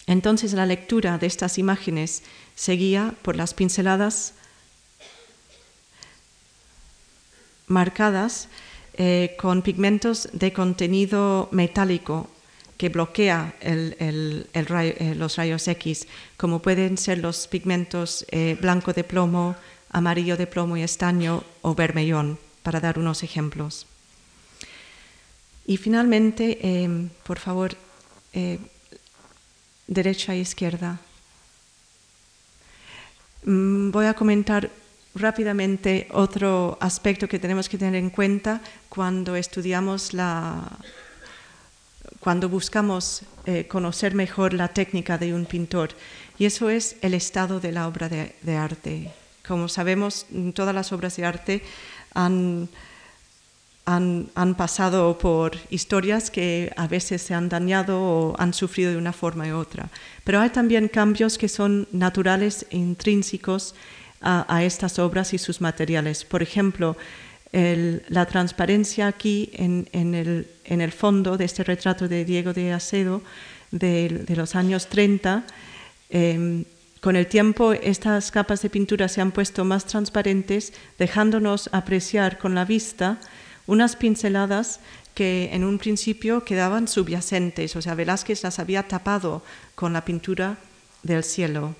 [0.07, 2.23] Entonces la lectura de estas imágenes
[2.55, 4.33] seguía por las pinceladas
[7.69, 8.49] marcadas
[9.01, 12.29] eh, con pigmentos de contenido metálico
[12.75, 19.55] que bloquea eh, los rayos X, como pueden ser los pigmentos eh, blanco de plomo,
[19.89, 23.87] amarillo de plomo y estaño o vermellón, para dar unos ejemplos.
[25.65, 27.75] Y finalmente, em, por favor,
[29.87, 30.99] derecha e izquierda.
[33.43, 34.71] Mm, voy a comentar
[35.15, 40.77] rápidamente otro aspecto que tenemos que tener en cuenta cuando estudiamos la
[42.19, 45.91] cuando buscamos eh, conocer mejor la técnica de un pintor
[46.37, 49.11] y eso es el estado de la obra de, arte.
[49.45, 51.63] Como sabemos, todas las obras de arte
[52.13, 52.69] han,
[53.85, 59.11] han, pasado por historias que a veces se han dañado o han sufrido de una
[59.11, 59.89] forma u otra.
[60.23, 63.75] Pero hay también cambios que son naturales e intrínsecos
[64.21, 66.25] a, estas obras y sus materiales.
[66.25, 66.97] Por ejemplo,
[67.51, 73.21] la transparencia aquí en, el, fondo de este retrato de Diego de Acedo
[73.71, 75.45] de, los años 30.
[76.09, 76.65] Em,
[77.01, 82.55] con el tiempo estas capas de pintura se han puesto más transparentes, dejándonos apreciar con
[82.55, 83.19] la vista
[83.67, 84.79] unas pinceladas
[85.13, 89.43] que en un principio quedaban subyacentes, o sea, Velázquez las había tapado
[89.75, 90.57] con la pintura
[91.03, 91.75] del cielo.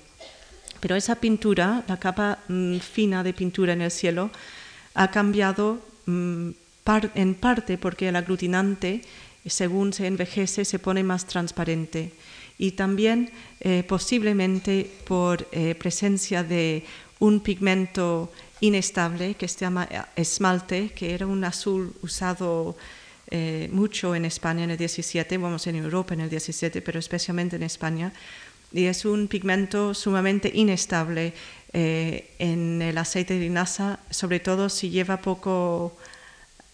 [0.80, 4.30] Pero esa pintura, la capa mm, fina de pintura en el cielo,
[4.94, 6.50] ha cambiado mm,
[7.14, 9.02] en parte porque el aglutinante,
[9.46, 12.12] según se envejece, se pone más transparente.
[12.58, 16.84] Y también eh, posiblemente por eh, presencia de
[17.18, 22.76] un pigmento inestable que se llama eh, esmalte, que era un azul usado
[23.70, 27.62] mucho en España en el 17, vamos en Europa en el 17, pero especialmente en
[27.62, 28.12] España,
[28.72, 31.32] y es un pigmento sumamente inestable
[31.72, 35.96] eh, en el aceite de linaza, sobre todo si lleva poco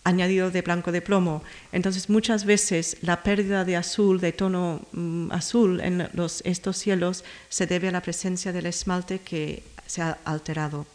[0.04, 1.42] añadido de blanco de plomo.
[1.72, 6.08] Entonces muchas veces la pérdida de azul, de tono mm, azul en
[6.44, 10.86] estos cielos se debe a la presencia del esmalte que se ha alterado.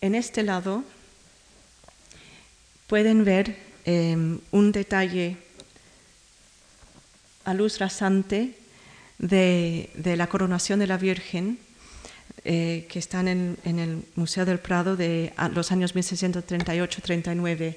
[0.00, 0.82] En este lado
[2.88, 5.36] pueden ver em, un detalle
[7.44, 8.57] a luz rasante
[9.18, 11.58] de, la coronación de la Virgen,
[12.44, 17.76] eh, que están en, el Museo del Prado de los años 1638-39.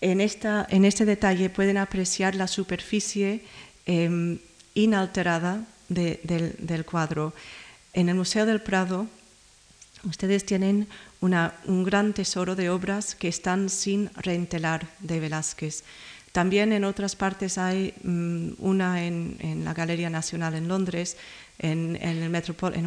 [0.00, 3.42] En, en este detalle pueden apreciar la superficie
[3.86, 4.38] em,
[4.74, 7.32] inalterada del, cuadro.
[7.92, 9.06] En el Museo del Prado
[10.04, 10.88] ustedes tienen
[11.20, 15.84] un gran tesoro de obras que están sin reentelar de Velázquez.
[16.34, 21.16] También en otras partes hay mm, una en, la Galería Nacional en Londres,
[21.60, 22.28] en, el,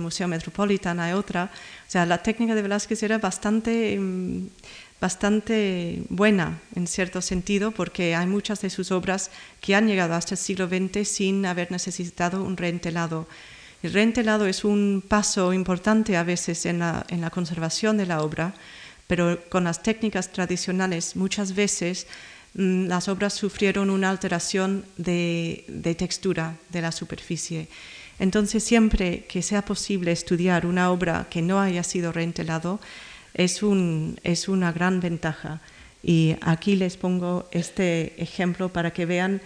[0.01, 1.49] Museo Metropolitan hay otra.
[1.87, 4.49] O sea, la técnica de Velázquez era bastante, mm,
[4.99, 9.31] bastante buena en cierto sentido porque hay muchas de sus obras
[9.61, 13.29] que han llegado hasta el siglo XX sin haber necesitado un reentelado.
[13.81, 18.55] El reentelado es un paso importante a veces en la, conservación de la obra,
[19.07, 22.07] pero con las técnicas tradicionales muchas veces
[22.57, 27.67] las obras sufrieron una alteración de, textura de la superficie.
[28.19, 32.79] Entonces, siempre que sea posible estudiar una obra que no haya sido reentelado,
[33.35, 35.61] es, una gran ventaja.
[36.01, 39.39] Y aquí les pongo este ejemplo para que vean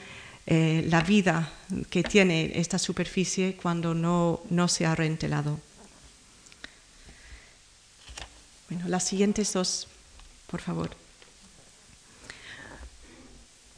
[0.47, 1.51] eh, la vida
[1.89, 5.59] que tiene esta superficie cuando no, no se ha reentelado.
[8.69, 9.89] Bueno, las siguientes dos
[10.51, 11.00] por favor.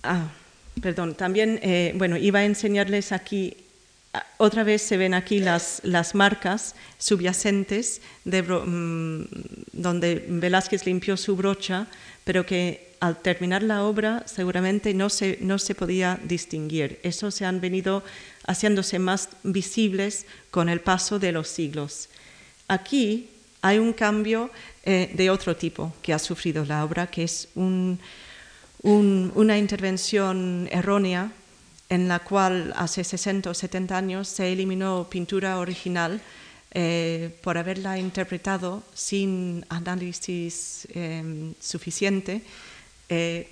[0.04, 0.28] Ah,
[0.82, 3.56] perdón, también, eh, bueno, iba a enseñarles aquí,
[4.14, 9.28] ah, otra vez se ven aquí las, las marcas subyacentes de, mm,
[9.72, 11.88] donde Velázquez limpió su brocha,
[12.26, 17.00] pero que al terminar la obra seguramente no se, no se podía distinguir.
[17.04, 18.04] Eso se han venido
[18.46, 22.10] haciéndose más visibles con el paso de los siglos.
[22.68, 23.30] Aquí
[23.62, 24.50] hay un cambio
[24.86, 27.50] eh, de otro tipo que ha sufrido la obra, que es
[28.84, 31.32] una intervención errónea
[31.90, 36.22] en la cual hace 60 o 70 años se eliminó pintura original
[36.72, 42.42] eh, por haberla interpretado sin análisis em, suficiente
[43.10, 43.48] eh,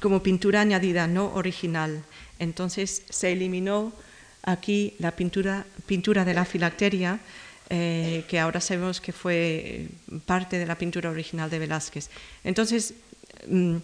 [0.00, 2.04] como pintura añadida, no original.
[2.38, 3.92] Entonces se eliminó
[4.42, 7.20] aquí la pintura, pintura de la filacteria
[7.70, 9.88] eh, que ahora sabemos que fue
[10.26, 12.08] parte de la pintura original de Velázquez.
[12.44, 12.94] Entonces,
[13.48, 13.76] mm,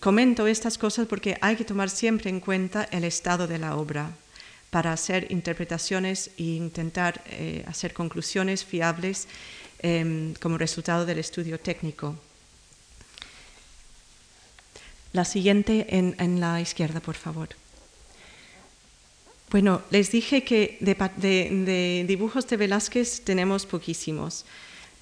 [0.00, 4.12] comento estas cosas porque hay que tomar siempre en cuenta el estado de la obra
[4.70, 9.28] para hacer interpretaciones e intentar eh, hacer conclusiones fiables
[9.80, 12.16] em, como resultado del estudio técnico.
[15.12, 17.50] La siguiente en la izquierda, por favor.
[19.52, 24.46] Bueno, les dije que de, dibujos de Velázquez tenemos poquísimos,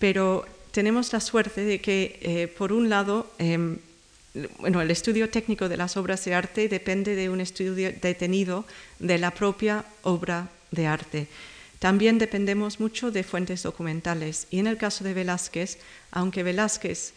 [0.01, 3.79] pero tenemos la suerte de que, eh, por un lado, em,
[4.59, 8.65] bueno, el estudio técnico de las obras de arte depende de un estudio detenido
[8.99, 11.27] de la propia obra de arte.
[11.79, 15.79] También dependemos mucho de fuentes documentales y en el caso de Velázquez,
[16.11, 17.15] aunque Velázquez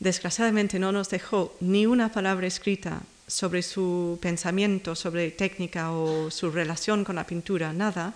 [0.00, 6.50] desgraciadamente no nos dejó ni una palabra escrita sobre su pensamiento, sobre técnica o su
[6.50, 8.14] relación con la pintura, nada.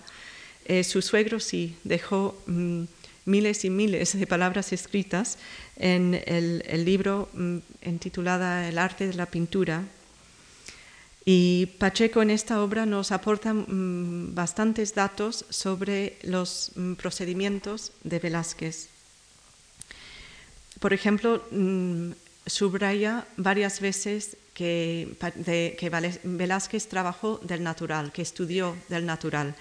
[0.65, 2.83] Eh, su suegro sí dejó mm,
[3.27, 5.37] miles y miles de palabras escritas
[5.75, 9.83] en el, libro mm, intitulado El arte de la pintura.
[11.25, 18.87] Y Pacheco en esta obra nos aporta mm, bastantes datos sobre los procedimientos de Velázquez.
[20.79, 21.43] Por ejemplo,
[22.45, 25.17] subraya varias veces que,
[26.23, 29.55] Velázquez trabajó del natural, que estudió del natural.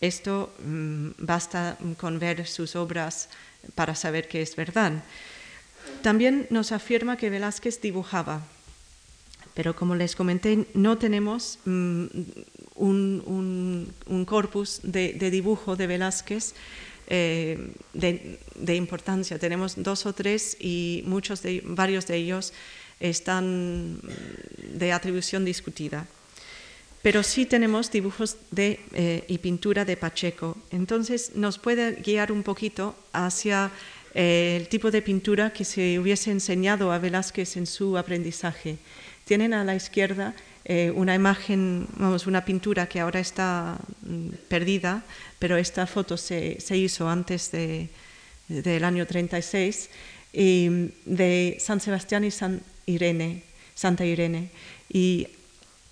[0.00, 3.28] Esto mm, basta con ver sus obras
[3.74, 5.02] para saber que es verdad.
[6.02, 8.42] También nos afirma que Velázquez dibujaba,
[9.54, 12.06] pero como les comenté, no tenemos mm,
[12.74, 16.54] un, corpus de, dibujo de Velázquez
[17.06, 19.38] eh, de, importancia.
[19.38, 22.52] Tenemos dos o tres y muchos de, varios de ellos
[23.00, 24.00] están
[24.72, 26.06] de atribución discutida.
[27.04, 30.56] Pero sí tenemos dibujos de, eh, y pintura de Pacheco.
[30.70, 33.70] Entonces nos puede guiar un poquito hacia
[34.14, 38.78] eh, el tipo de pintura que se hubiese enseñado a Velázquez en su aprendizaje.
[39.26, 40.34] Tienen a la izquierda
[40.64, 45.04] eh, una imagen, vamos, una pintura que ahora está mm, perdida,
[45.38, 47.90] pero esta foto se, se hizo antes de,
[48.48, 49.90] del año 36,
[50.32, 53.42] y de San Sebastián y San Irene,
[53.74, 54.48] Santa Irene.
[54.88, 55.28] Y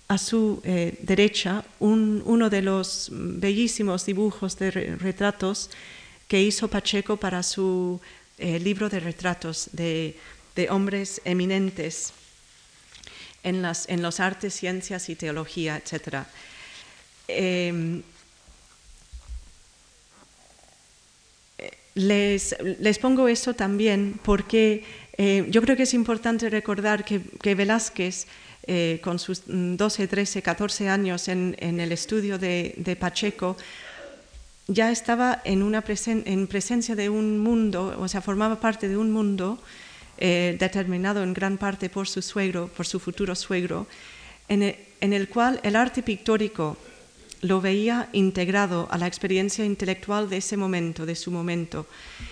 [0.07, 5.69] a su eh, derecha, uno de los bellísimos dibujos de retratos
[6.27, 7.99] que hizo Pacheco para su
[8.37, 10.15] eh, libro de retratos de,
[10.69, 12.13] hombres eminentes
[13.43, 16.25] en, las, en los artes, ciencias y teología, etc.
[17.27, 18.03] Em,
[21.95, 24.83] les, les, pongo eso también porque
[25.17, 28.27] eh, yo creo que es importante recordar que, Velázquez,
[28.67, 33.57] eh, con sus 12, 13, 14 años en, el estudio de, Pacheco,
[34.67, 39.11] ya estaba en, una en presencia de un mundo, o sea, formaba parte de un
[39.11, 39.59] mundo
[40.17, 43.87] eh, determinado en gran parte por su suegro, por su futuro suegro,
[44.47, 46.77] en el cual el arte pictórico
[47.43, 51.85] lo veía integrado a la experiencia intelectual de ese momento, de su momento.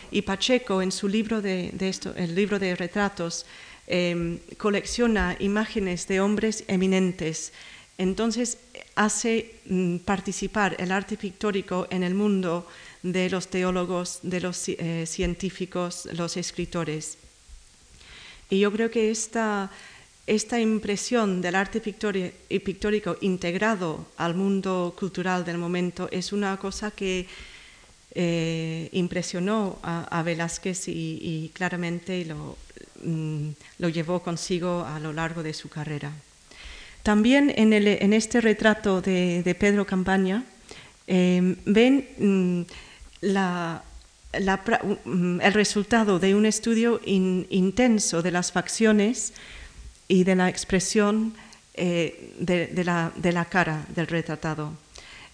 [0.10, 3.46] Y Pacheco, en su libro de, esto, el libro de retratos,
[3.88, 7.54] em, colecciona imágenes de hombres eminentes.
[7.98, 8.58] Entonces
[8.96, 12.68] hace mm, participar el arte pictórico en el mundo
[13.04, 17.18] de los teólogos, de los eh, científicos, los escritores.
[18.50, 19.72] Y yo creo que esta
[20.28, 27.28] esta impresión del arte pictórico integrado al mundo cultural del momento es una cosa que
[28.14, 32.26] eh, impresionó a, Velázquez y, claramente
[33.04, 33.49] mm,
[33.80, 36.12] lo, llevó consigo a lo largo de su carrera.
[37.04, 40.43] También en, este retrato de, Pedro Campaña
[41.08, 42.62] em, ven mm,
[45.06, 49.34] mm, el resultado de un estudio intenso de las facciones
[50.08, 51.34] y de la expresión
[51.74, 54.74] eh, de, la, cara del retratado.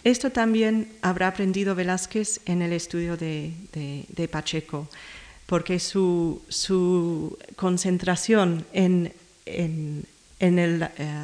[0.04, 4.88] Esto también habrá aprendido Velázquez en el estudio de, Pacheco,
[5.48, 6.42] porque su,
[7.56, 9.12] concentración en,
[9.48, 10.04] eh,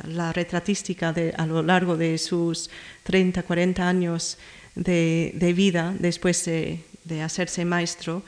[0.08, 2.70] la retratística a lo largo de sus
[3.04, 4.38] 30, 40 años
[4.76, 6.80] de, vida después de,
[7.22, 8.24] hacerse maestro,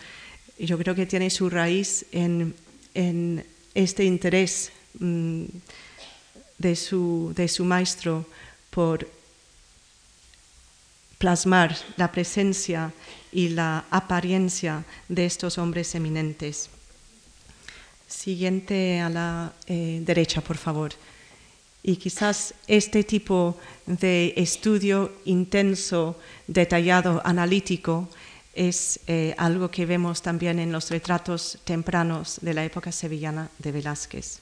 [0.59, 2.53] yo creo que tiene su raíz en,
[3.73, 5.43] este interés mm,
[6.57, 8.25] de, su, de su maestro
[8.69, 9.07] por
[11.17, 12.93] plasmar la presencia
[13.31, 16.69] y la apariencia de estos hombres eminentes.
[18.07, 20.91] Siguiente a la eh, derecha, por favor.
[21.83, 28.09] Y quizás este tipo de estudio intenso, detallado, analítico,
[28.55, 33.71] es eh, algo que vemos también en los retratos tempranos de la época sevillana de
[33.71, 34.39] Velázquez.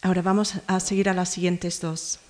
[0.00, 2.20] Ahora vamos a seguir a las siguientes dos.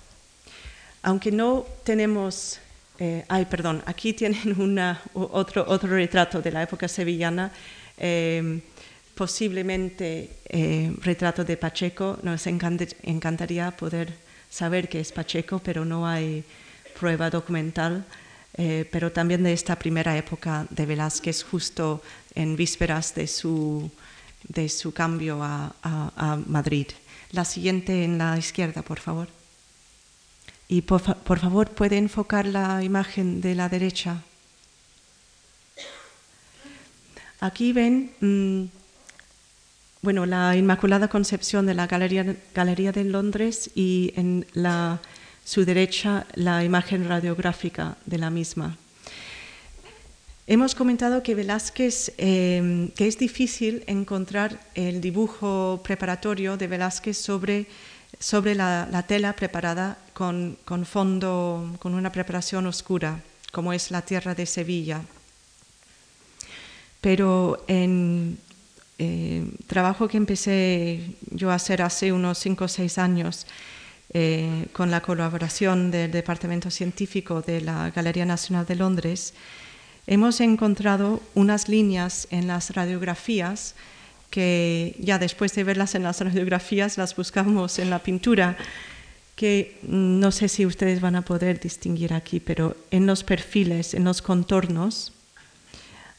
[1.03, 2.59] Aunque no tenemos,
[2.99, 4.55] eh, ay, perdón, aquí tienen
[5.13, 7.51] otro, otro retrato de la época sevillana.
[7.97, 8.61] Eh,
[9.15, 10.29] posiblemente
[11.01, 12.17] retrato de Pacheco.
[12.23, 14.13] Nos encantaría poder
[14.49, 16.41] saber que es Pacheco, pero no hay
[16.97, 18.05] prueba documental.
[18.57, 22.01] Eh, pero también de esta primera época de Velázquez, justo
[22.35, 23.89] en vísperas de su,
[24.43, 26.87] de su cambio a, Madrid.
[27.31, 29.38] La siguiente en la izquierda, por favor.
[30.69, 34.23] Y por, favor, puede enfocar la imagen de la derecha.
[37.41, 38.65] Aquí ven mm,
[40.01, 45.01] bueno, la Inmaculada Concepción de la Galería, Galería de Londres y en la,
[45.43, 48.77] su derecha la imagen radiográfica de la misma.
[50.47, 57.67] Hemos comentado que Velázquez, em, que es difícil encontrar el dibujo preparatorio de Velázquez sobre,
[58.19, 63.21] sobre la, tela preparada con, fondo, con una preparación oscura,
[63.53, 65.01] como es la tierra de Sevilla.
[66.99, 68.37] Pero en,
[68.97, 73.47] eh, trabajo que empecé yo a hacer hace unos 5 o 6 años
[74.13, 79.33] eh, con la colaboración del Departamento Científico de la Galería Nacional de Londres,
[80.05, 83.73] hemos encontrado unas líneas en las radiografías
[84.29, 88.57] que ya después de verlas en las radiografías las buscamos en la pintura,
[89.39, 94.03] que no sé si ustedes van a poder distinguir aquí, pero en los perfiles, en
[94.03, 95.13] los contornos,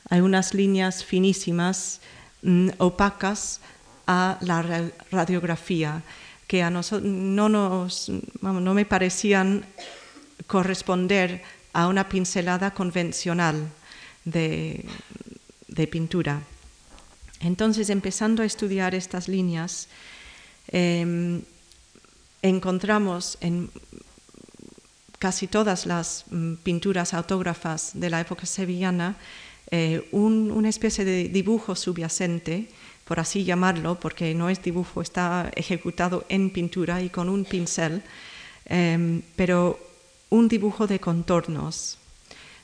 [0.08, 2.00] hay unas líneas finísimas
[2.42, 3.60] Mm, opacas
[4.06, 4.62] a la
[5.10, 6.02] radiografía,
[6.46, 8.10] que a nosotros no, nos,
[8.40, 9.64] no me parecían
[10.46, 11.42] corresponder
[11.74, 13.68] a una pincelada convencional
[14.24, 14.84] de,
[15.90, 16.40] pintura.
[17.40, 19.88] Entonces, empezando a estudiar estas líneas,
[20.68, 21.42] em,
[22.42, 23.70] encontramos en
[25.18, 29.16] casi todas las mm, pinturas autógrafas de la época sevillana
[29.72, 32.68] eh, una especie de dibujo subyacente,
[33.04, 38.02] por así llamarlo, porque no es dibujo, está ejecutado en pintura y con un pincel,
[38.64, 39.78] em, pero
[40.30, 41.98] un dibujo de contornos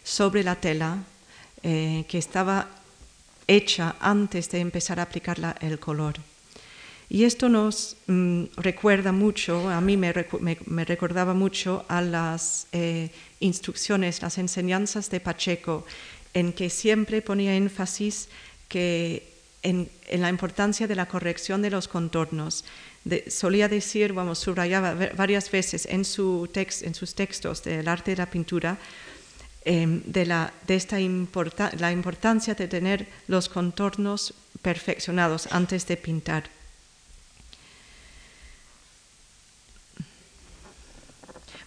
[0.03, 1.05] sobre la tela
[1.63, 2.69] eh, que estaba
[3.47, 6.15] hecha antes de empezar a aplicar el color.
[7.09, 10.13] Y esto nos mm, recuerda mucho, a mí me,
[10.85, 15.87] recordaba mucho a las eh, instrucciones, las enseñanzas de Pacheco
[16.35, 18.29] en que siempre ponía énfasis
[18.69, 19.33] que
[19.63, 22.65] en, la importancia de la corrección de los contornos.
[23.29, 28.27] solía decir, vamos, subrayaba varias veces en, su en sus textos del arte de la
[28.27, 28.79] pintura,
[29.65, 30.99] em, de esta
[31.79, 36.56] la importancia de tener los contornos perfeccionados antes de pintar.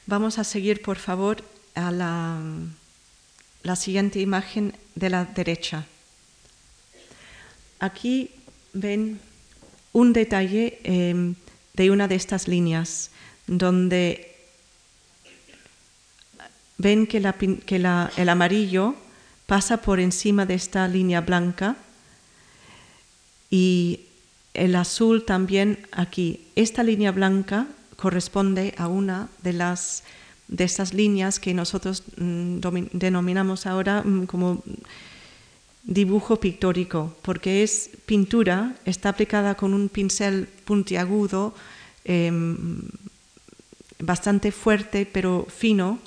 [0.10, 1.44] Vamos a seguir, por favor,
[1.76, 5.86] a la siguiente imagen de la derecha.
[7.78, 8.32] Aquí
[8.74, 9.20] ven
[9.94, 11.36] un detalle em,
[11.76, 13.12] de una de estas líneas,
[13.46, 14.36] donde
[16.80, 18.96] ven que, el amarillo
[19.46, 21.78] pasa por encima de esta línea blanca
[23.52, 24.08] y
[24.56, 26.48] el azul también aquí.
[26.56, 27.68] Esta línea blanca
[28.00, 30.04] corresponde a una de las
[30.48, 32.58] de estas líneas que nosotros mm,
[32.94, 34.64] denominamos ahora mm, como
[35.84, 41.54] dibujo pictórico, porque es pintura, está aplicada con un pincel puntiagudo,
[42.04, 42.82] em,
[44.00, 46.00] bastante fuerte pero fino,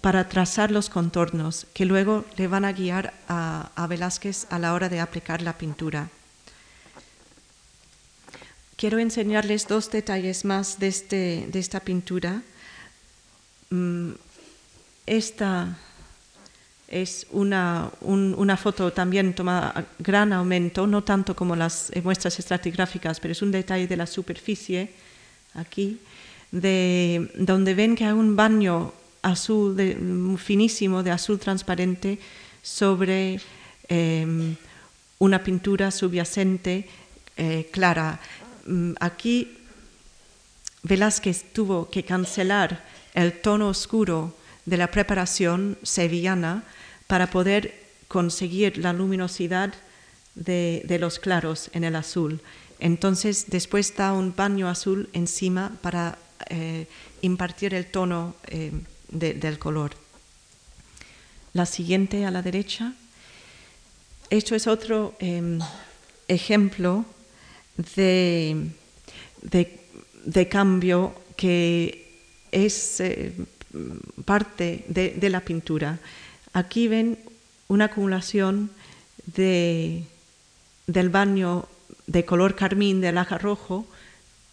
[0.00, 4.74] para trazar los contornos que luego le van a guiar a, a Velázquez a la
[4.74, 6.10] hora de aplicar la pintura.
[8.78, 12.42] Quiero enseñarles dos detalles más de, este, de esta pintura.
[13.70, 14.12] Mm,
[15.04, 15.76] esta
[16.86, 23.18] es una, una, foto también tomada a gran aumento, no tanto como las muestras estratigráficas,
[23.18, 24.92] pero es un detalle de la superficie
[25.54, 25.98] aquí,
[26.52, 29.74] de, donde ven que hay un baño azul
[30.38, 32.20] finísimo, de azul transparente,
[32.62, 33.40] sobre
[33.88, 34.54] em,
[35.18, 36.86] una pintura subyacente
[37.40, 38.18] eh, clara.
[38.68, 39.56] Mm, aquí
[40.82, 44.34] Velázquez tuvo que cancelar el tono oscuro
[44.66, 46.64] de la preparación sevillana
[47.06, 47.74] para poder
[48.08, 49.72] conseguir la luminosidad
[50.34, 52.40] de, los claros en el azul.
[52.78, 56.18] Entonces después da un baño azul encima para
[56.50, 56.86] eh,
[57.22, 58.70] impartir el tono eh,
[59.08, 59.92] del color.
[61.54, 62.92] La siguiente a la derecha.
[64.30, 65.58] Esto es otro em,
[66.28, 67.06] ejemplo
[67.78, 68.70] de,
[69.42, 72.12] de, cambio que
[72.50, 73.32] es eh,
[74.24, 75.98] parte de, la pintura.
[76.52, 77.18] Aquí ven
[77.68, 78.70] una acumulación
[79.26, 80.04] de,
[80.86, 81.66] del baño
[82.06, 83.86] de color carmín, del aja rojo,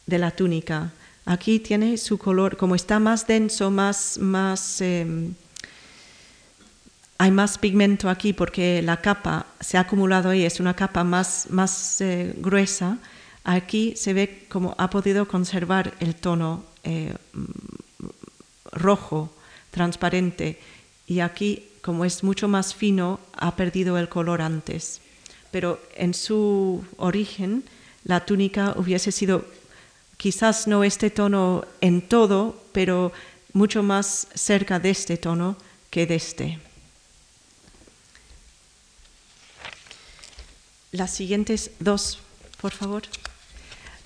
[0.05, 0.93] de la túnica.
[1.25, 5.33] Aquí tiene su color, como está más denso, más, más em,
[7.17, 11.47] hay más pigmento aquí porque la capa se ha acumulado ahí, es una capa más,
[11.49, 12.99] más eh, gruesa
[13.45, 17.13] Aquí se ve como ha podido conservar el tono eh,
[18.71, 19.31] rojo,
[19.69, 20.59] transparente,
[21.07, 24.99] y aquí, como es mucho más fino, ha perdido el color antes.
[25.51, 27.63] Pero en su origen,
[28.03, 29.45] la túnica hubiese sido
[30.17, 33.11] quizás no este tono en todo, pero
[33.53, 35.55] mucho más cerca de este tono
[35.91, 36.59] que de este.
[40.91, 42.19] Las siguientes dos,
[42.59, 43.03] por favor.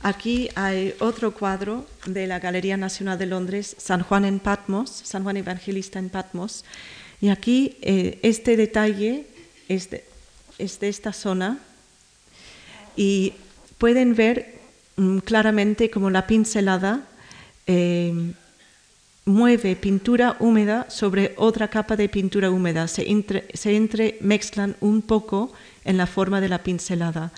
[0.02, 5.24] Aquí hay otro cuadro de la Galería Nacional de Londres, San Juan en Patmos, San
[5.24, 6.64] Juan Evangelista en Patmos.
[7.20, 9.26] Y aquí eh, este detalle
[9.68, 10.06] es de,
[10.58, 11.60] esta zona
[12.96, 13.34] y
[13.78, 14.60] pueden ver
[14.96, 17.04] mm, claramente como la pincelada
[17.68, 18.34] eh,
[19.26, 23.06] mueve pintura húmeda sobre otra capa de pintura húmeda, se,
[23.54, 25.52] se entremezclan un poco
[25.84, 27.34] en la forma de la pincelada.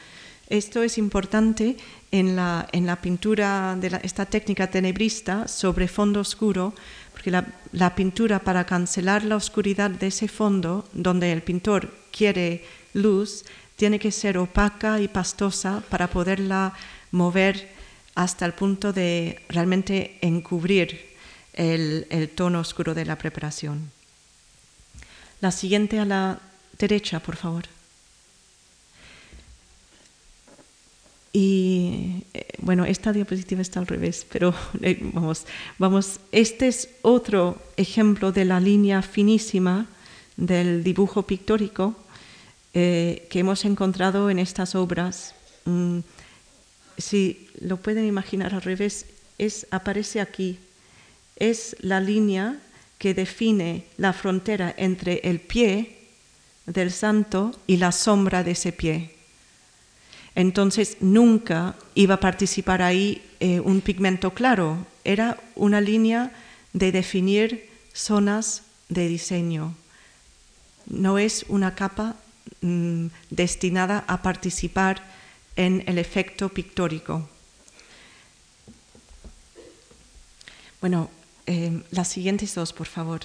[0.49, 1.77] Esto es importante
[2.11, 6.73] en la, en la pintura de esta técnica tenebrista sobre fondo oscuro,
[7.13, 12.65] porque la, la, pintura para cancelar la oscuridad de ese fondo, donde el pintor quiere
[12.93, 13.45] luz,
[13.77, 16.73] tiene que ser opaca y pastosa para poderla
[17.11, 17.69] mover
[18.15, 21.15] hasta el punto de realmente encubrir
[21.53, 23.91] el, el tono oscuro de la preparación.
[25.39, 26.39] La siguiente a la
[26.77, 27.63] derecha, por favor.
[31.33, 35.45] Y eh, bueno, esta diapositiva está al revés, pero eh, vamos,
[35.77, 39.87] vamos, este es otro ejemplo de la línea finísima
[40.35, 41.95] del dibujo pictórico
[42.73, 45.35] eh, que hemos encontrado en estas obras.
[45.65, 45.99] Mm,
[46.97, 49.05] si lo pueden imaginar al revés,
[49.37, 50.59] es, aparece aquí.
[51.37, 52.59] Es la línea
[52.97, 55.97] que define la frontera entre el pie
[56.65, 59.20] del santo y la sombra de ese pie
[60.35, 66.31] entonces nunca iba a participar ahí eh, un pigmento claro, era una línea
[66.73, 69.75] de definir zonas de diseño.
[70.87, 72.15] No es una capa
[72.61, 75.03] mm, destinada a participar
[75.55, 77.29] en el efecto pictórico.
[80.79, 81.09] Bueno,
[81.45, 83.21] eh, las siguientes dos, por favor.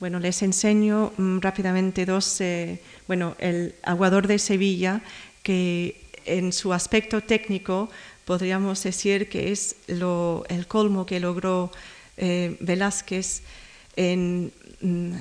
[0.00, 2.40] Bueno, les enseño mm, rápidamente dos.
[2.40, 5.02] Eh, bueno, el aguador de Sevilla,
[5.42, 7.90] que en su aspecto técnico
[8.24, 11.70] podríamos decir que es el colmo que logró
[12.16, 13.42] eh, Velázquez
[13.94, 15.16] en mm,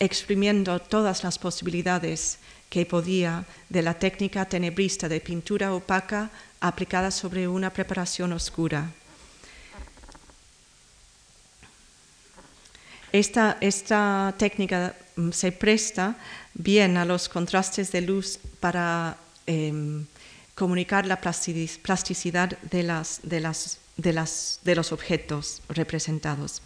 [0.00, 2.38] exprimiendo todas las posibilidades
[2.68, 8.90] que podía de la técnica tenebrista de pintura opaca aplicada sobre una preparación oscura.
[13.12, 16.16] Esta, técnica mm, se presta
[16.54, 20.06] bien a los contrastes de luz para em,
[20.54, 26.62] comunicar la plasticidad de, los objetos representados.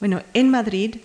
[0.00, 0.96] Bueno, en Madrid,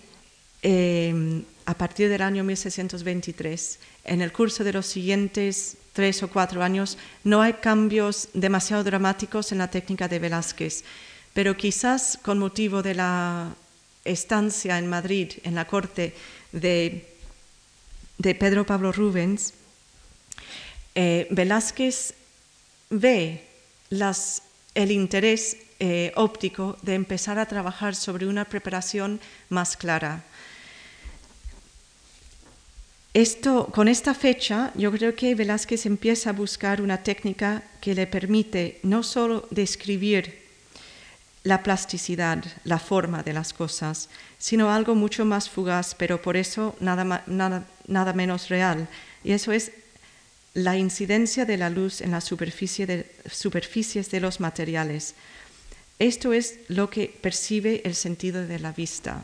[0.62, 6.62] em, a partir del año 1623, en el curso de los siguientes tres o cuatro
[6.62, 10.84] años, no hay cambios demasiado dramáticos en la técnica de Velázquez
[11.36, 13.54] pero quizás con motivo de la
[14.06, 16.14] estancia en Madrid, en la corte
[16.52, 17.06] de,
[18.18, 19.54] de Pedro Pablo Rubens,
[20.96, 22.14] eh, Velázquez
[22.90, 23.44] ve
[24.76, 30.24] el interés eh, óptico de empezar a trabajar sobre una preparación más clara.
[33.14, 38.08] Esto, con esta fecha, yo creo que Velázquez empieza a buscar una técnica que le
[38.08, 40.45] permite no solo describir
[41.46, 46.76] la plasticidad, la forma de las cosas, sino algo mucho más fugaz, pero por eso
[46.80, 48.88] nada, nada, nada menos real.
[49.24, 49.72] Y eso es
[50.56, 55.14] la incidencia de la luz en las superficie de, superficies de los materiales.
[56.00, 59.24] Esto es lo que percibe el sentido de la vista.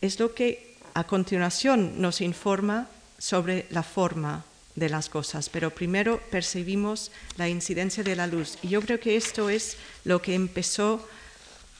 [0.00, 4.42] es lo que a continuación nos informa sobre la forma
[4.76, 8.58] de las cosas, pero primero percibimos la incidencia de la luz.
[8.62, 11.06] Y yo creo que esto es lo que empezó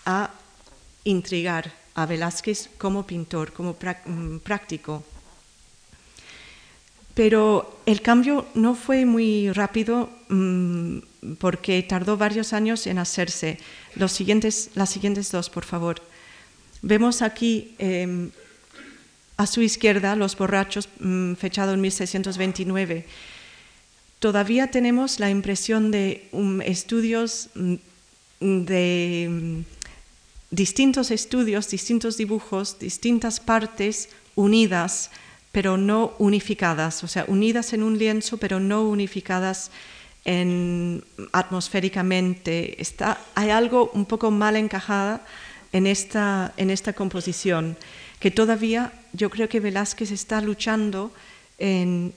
[0.05, 0.31] a
[1.05, 5.05] intrigar a Velázquez como pintor, como mm, práctico.
[7.15, 10.99] Pero el cambio no fue muy rápido mm,
[11.39, 13.59] porque tardó varios años en hacerse.
[13.95, 16.01] Los siguientes, las siguientes dos, por favor.
[16.83, 18.31] Vemos aquí em,
[19.41, 23.07] a su izquierda, Los borrachos, mm, fechado en 1629.
[24.19, 27.77] Todavía tenemos la impresión de um, estudios, mm,
[28.67, 29.61] de mm,
[30.51, 35.11] distintos estudios, distintos dibujos, distintas partes unidas,
[35.53, 39.71] pero no unificadas, o sea, unidas en un lienzo, pero no unificadas
[40.27, 42.77] en, atmosféricamente.
[42.77, 45.25] Está, hay algo un poco mal encajada
[45.73, 47.79] en esta, en esta composición
[48.21, 51.11] que todavía yo creo que Velázquez está luchando
[51.59, 52.13] en,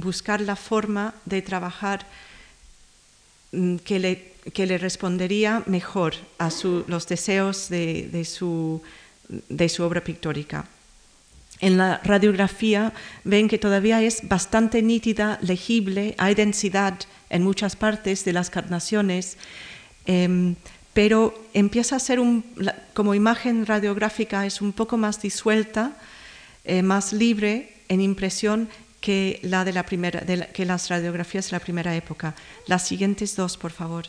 [0.00, 2.06] buscar la forma de trabajar
[3.52, 6.50] mm, que le, que le respondería mejor a
[6.86, 8.82] los deseos de, su,
[9.48, 10.66] de su obra pictórica.
[11.60, 12.92] En la radiografía
[13.24, 19.36] ven que todavía es bastante nítida, legible, hay densidad en muchas partes de las carnaciones.
[20.06, 20.54] Em,
[20.98, 22.18] pero empieza a ser
[22.92, 25.92] como imagen radiográfica, es un poco más disuelta,
[26.64, 28.68] eh, más libre en impresión
[29.00, 32.34] que, la de la primera, que las radiografías de la primera época.
[32.66, 34.06] Las siguientes dos, por favor.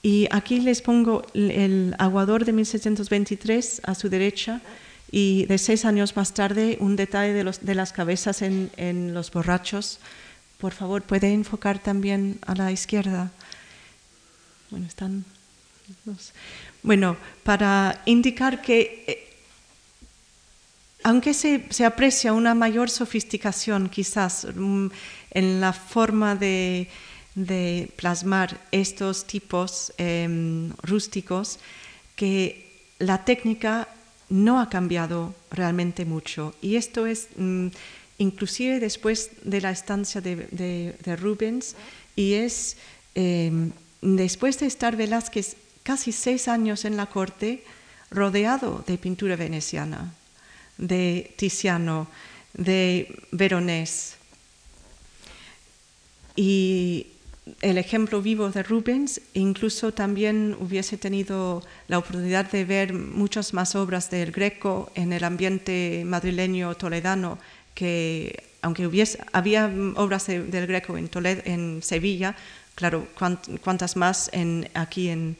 [0.00, 4.62] Y aquí les pongo el aguador de 1623 a su derecha
[5.10, 9.12] y de seis años más tarde un detalle de, los, de las cabezas en, en
[9.12, 10.00] los borrachos
[10.64, 13.30] por favor, puede enfocar también a la izquierda.
[14.70, 15.26] Bueno, están
[16.82, 19.36] Bueno, para indicar que eh,
[21.02, 24.86] aunque se, aprecia una mayor sofisticación quizás mm,
[25.32, 26.88] en la forma de,
[27.96, 31.58] plasmar estos tipos em, rústicos,
[32.16, 33.86] que la técnica
[34.30, 36.54] no ha cambiado realmente mucho.
[36.62, 37.68] Y esto es mm,
[38.18, 41.76] inclusive después de la estancia de, Rubens,
[42.16, 42.76] y es
[43.14, 47.64] em, después de estar Velázquez casi seis años en la corte,
[48.10, 50.14] rodeado de pintura veneciana,
[50.78, 52.08] de Tiziano,
[52.54, 54.16] de Veronés.
[56.36, 57.08] Y
[57.60, 63.74] el ejemplo vivo de Rubens, incluso también hubiese tenido la oportunidad de ver muchas más
[63.74, 67.38] obras del Greco en el ambiente madrileño toledano
[67.74, 71.10] que aunque hubiese, había obras del Greco en,
[71.44, 72.34] en Sevilla,
[72.74, 73.06] claro,
[73.62, 75.36] cuántas más en, aquí en,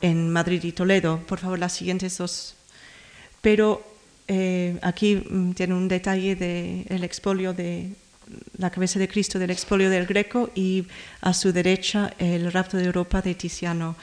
[0.00, 1.20] en, Madrid y Toledo.
[1.26, 2.56] Por favor, las siguientes dos.
[3.42, 3.84] Pero
[4.28, 7.90] eh, aquí mm, tiene un detalle del expolio de
[8.56, 10.86] la cabeza de Cristo del expolio del Greco y
[11.20, 13.96] a su derecha el rapto de Europa de Tiziano.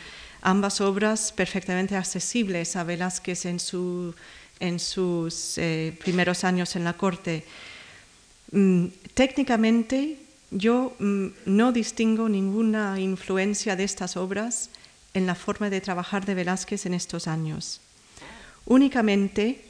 [0.44, 4.14] Ambas obras perfectamente accesibles a Velázquez en su
[4.62, 7.44] en sus eh, primeros años en la corte.
[8.52, 10.18] Mm, técnicamente,
[10.52, 14.70] yo mm, no distingo ninguna influencia de estas obras
[15.14, 17.82] en la forma de trabajar de Velázquez en estos años.
[18.66, 19.66] Únicamente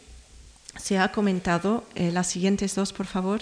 [0.78, 3.42] se ha comentado, eh, las siguientes dos, por favor,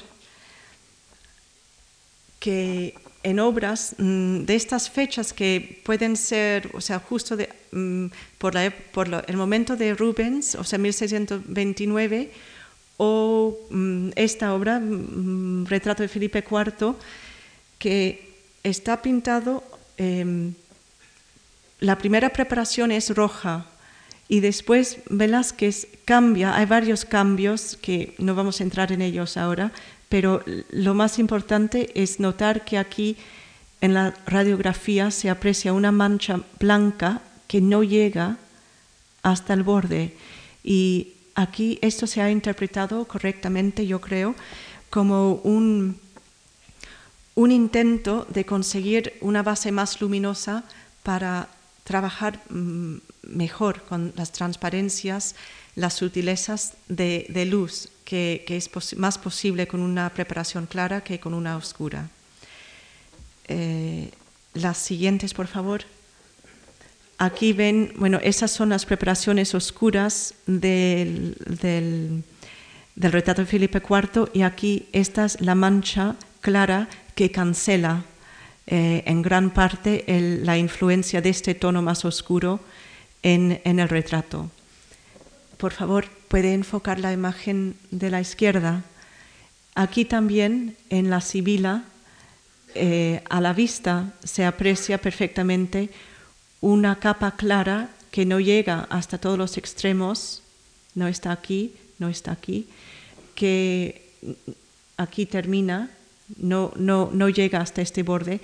[2.39, 7.37] que en obras mm, de estas fechas que pueden ser, o sea, justo
[7.71, 8.05] mm,
[8.37, 12.31] por, el momento de Rubens, o sea, 1629,
[12.97, 14.81] o mm, esta obra,
[15.65, 16.95] Retrato de Felipe IV,
[17.77, 18.29] que
[18.63, 19.63] está pintado,
[19.97, 20.53] em,
[21.79, 23.65] la primera preparación es roja
[24.27, 29.71] y después Velázquez cambia, hay varios cambios que no vamos a entrar en ellos ahora,
[30.09, 33.15] pero lo más importante es notar que aquí
[33.81, 38.37] en la radiografía se aprecia una mancha blanca que no llega
[39.23, 40.15] hasta el borde.
[40.63, 44.35] Y aquí esto se ha interpretado correctamente, yo creo,
[44.89, 45.99] como un,
[47.35, 50.63] un intento de conseguir una base más luminosa
[51.03, 51.47] para
[51.83, 55.35] trabajar mm, mejor con las transparencias,
[55.79, 61.55] las sutilezas de, luz, que, es más posible con una preparación clara que con una
[61.55, 62.09] oscura.
[63.47, 64.11] Eh,
[64.53, 65.83] las siguientes, por favor.
[67.17, 72.23] Aquí ven, bueno, esas son las preparaciones oscuras del, del,
[72.95, 78.03] retrato de Felipe IV y aquí esta es la mancha clara que cancela
[78.67, 80.03] eh, en gran parte
[80.43, 82.59] la influencia de este tono más oscuro
[83.23, 84.49] en, el retrato.
[85.59, 88.85] Por favor, puede enfocar la imagen de la izquierda.
[89.75, 91.83] Aquí también en la sibila,
[92.75, 95.89] eh, a la vista se aprecia perfectamente
[96.61, 100.43] una capa clara que no llega hasta todos los extremos,
[100.95, 102.69] no está aquí, no está aquí,
[103.35, 104.13] que
[104.95, 105.91] aquí termina,
[106.37, 108.39] no, no, no llega hasta este borde.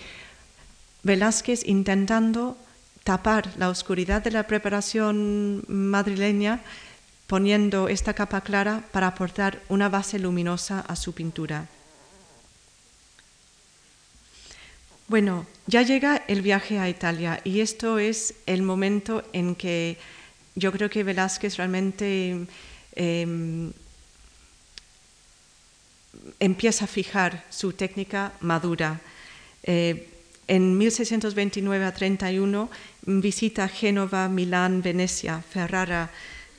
[1.03, 2.57] Velázquez intentando
[3.05, 6.59] tapar la oscuridad de la preparación madrileña
[7.28, 11.67] poniendo esta capa clara para aportar una base luminosa a su pintura.
[15.07, 19.97] Bueno, ya llega el viaje a Italia y esto es el momento en que
[20.55, 22.47] yo creo que Velázquez realmente
[22.95, 23.71] em,
[26.39, 28.99] empieza a fijar su técnica madura.
[29.63, 30.09] Eh,
[30.47, 32.69] en 1629 a 31
[33.05, 36.11] visita Génova, Milán, Venecia, Ferrara,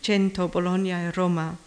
[0.03, 1.59] Cento, Bolonia y Roma.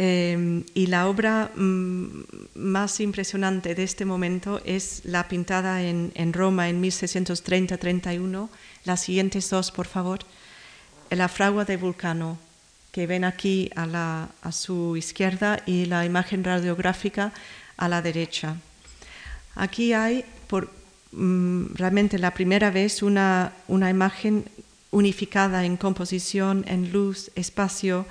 [0.00, 2.22] Em, y la obra mm,
[2.54, 8.48] más impresionante de este momento es la pintada en, Roma en 1630-31.
[8.84, 10.20] Las siguientes dos, por favor.
[11.10, 12.38] La fragua de Vulcano,
[12.92, 17.32] que ven aquí a, su izquierda, y la imagen radiográfica
[17.76, 18.56] a la derecha.
[19.56, 20.70] Aquí hay, por
[21.10, 24.44] mm, realmente la primera vez, una, una imagen
[24.90, 28.06] unificada en composición, en luz, espacio,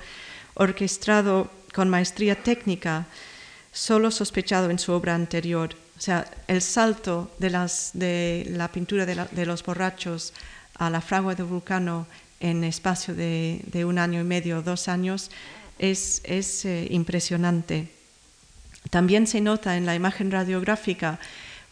[0.54, 3.06] orquestado con maestría técnica,
[3.72, 5.74] solo sospechado en su obra anterior.
[5.96, 10.32] O sea, el salto de, la pintura de, los borrachos
[10.74, 12.06] a la fragua de Vulcano
[12.40, 15.30] en espacio de, un año y medio, dos años,
[15.78, 17.88] es, eh, impresionante.
[18.90, 21.18] También se nota en la imagen radiográfica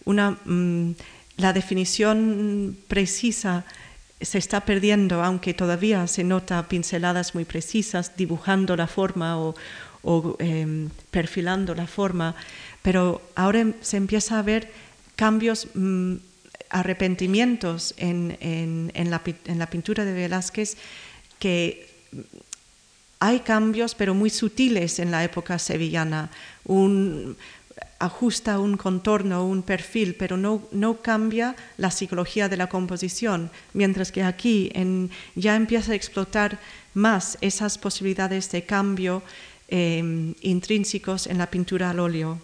[0.04, 0.94] una, mm,
[1.36, 3.64] la definición precisa
[4.20, 9.54] se está perdiendo, aunque todavía se nota pinceladas muy precisas, dibujando la forma o,
[10.38, 12.34] em, perfilando la forma,
[12.82, 14.70] pero ahora se empieza a ver
[15.16, 16.14] cambios, mm,
[16.70, 20.76] arrepentimientos en, en, la, pintura de Velázquez
[21.38, 21.88] que
[23.20, 26.30] hay cambios, pero muy sutiles en la época sevillana.
[27.99, 34.12] Ajusta un contorno, un perfil, pero no, no, cambia la psicología de la composición, mientras
[34.12, 34.70] que aquí
[35.34, 36.59] ya empieza a explotar
[36.94, 39.22] más esas posibilidades de cambio
[39.68, 42.38] Em, intrínsecos en la pintura al óleo.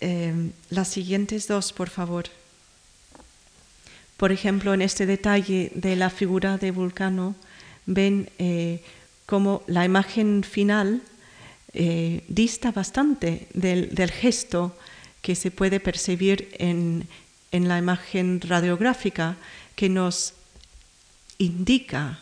[0.00, 2.26] Em, las siguientes dos, por favor.
[4.16, 7.34] Por ejemplo, en este detalle de la figura de Vulcano,
[7.86, 8.80] ven eh,
[9.26, 11.02] como la imagen final
[11.74, 14.76] eh, dista bastante del, gesto
[15.22, 17.06] que se puede percibir en,
[17.50, 19.36] la imagen radiográfica,
[19.76, 20.34] que nos
[21.38, 22.20] indica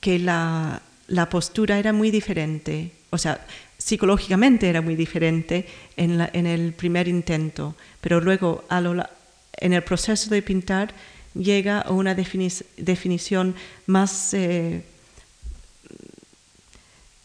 [0.00, 3.46] que la, la postura era muy diferente, o sea,
[3.78, 10.94] psicológicamente era muy diferente en, el primer intento, pero luego en el proceso de pintar
[11.34, 13.54] llega a una definición
[13.86, 14.82] más, eh,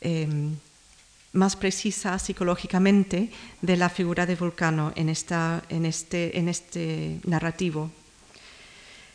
[0.02, 0.56] em,
[1.34, 3.30] más precisa psicológicamente
[3.62, 7.90] de la figura de Vulcano en, esta, en, este, en este narrativo.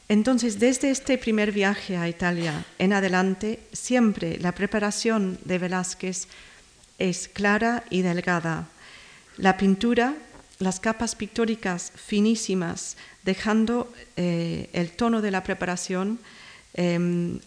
[0.09, 6.29] Entonces, desde este primer viaje a Italia en adelante, siempre la preparación de Velázquez
[6.99, 8.69] es clara y delgada.
[9.37, 10.15] La pintura,
[10.59, 16.21] las capas pictóricas finísimas, dejando eh, el tono de la preparación
[16.75, 17.41] em,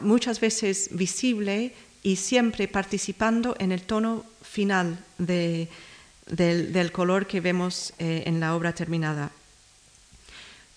[0.00, 1.72] muchas veces visible
[2.04, 8.72] y siempre participando en el tono final del, color que vemos eh, en la obra
[8.72, 9.32] terminada.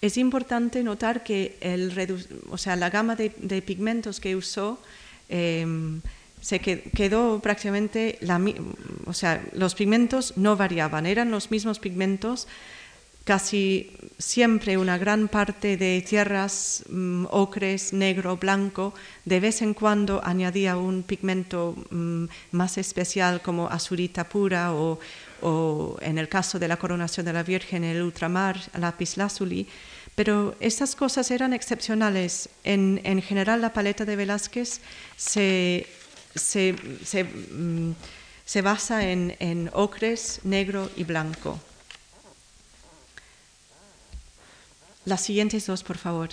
[0.01, 4.79] Es importante notar que la gama de, pigmentos que usó
[5.27, 6.01] em,
[6.39, 8.39] se quedó prácticamente, la,
[9.05, 12.47] o sea, los pigmentos no variaban, eran los mismos pigmentos,
[13.27, 18.93] casi siempre una gran parte de tierras mm, ocres, negro, blanco,
[19.25, 24.97] de vez en cuando añadía un pigmento mm, más especial como azurita pura o,
[25.99, 29.67] en el caso de la coronación de la Virgen, el ultramar, lapislázuli,
[30.15, 32.49] pero estas cosas eran excepcionales.
[32.63, 34.79] En, general la paleta de Velázquez
[35.17, 35.85] se,
[37.51, 37.91] mm,
[38.63, 41.59] basa en ocres, negro y blanco.
[45.07, 46.27] Las siguientes dos, por favor.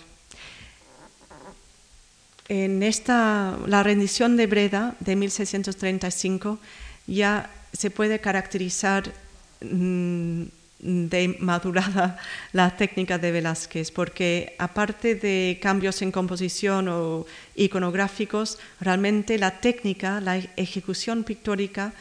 [2.48, 6.58] En esta, la rendición de Breda de 1635
[7.06, 9.14] ya se puede caracterizar
[9.60, 10.42] mm,
[10.80, 12.18] de madurada
[12.52, 20.20] la técnica de Velázquez, porque aparte de cambios en composición o iconográficos, realmente la técnica,
[20.20, 21.92] la ejecución pictórica,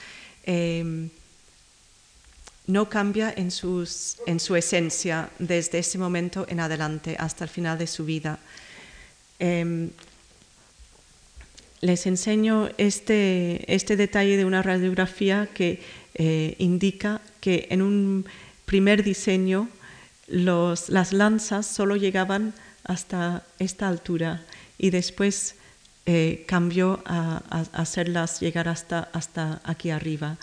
[0.43, 1.07] eh,
[2.67, 3.49] no cambia en,
[4.25, 8.39] en, su esencia desde ese momento en adelante hasta el final de su vida.
[9.39, 9.89] Em,
[11.81, 15.81] les enseño este, este, detalle de una radiografía que
[16.15, 18.25] eh, indica que en un
[18.65, 19.67] primer diseño
[20.27, 22.53] las lanzas solo llegaban
[22.85, 24.41] hasta esta altura
[24.77, 25.55] y después
[26.05, 27.41] eh, cambió a,
[27.73, 30.37] hacerlas llegar hasta, hasta aquí arriba.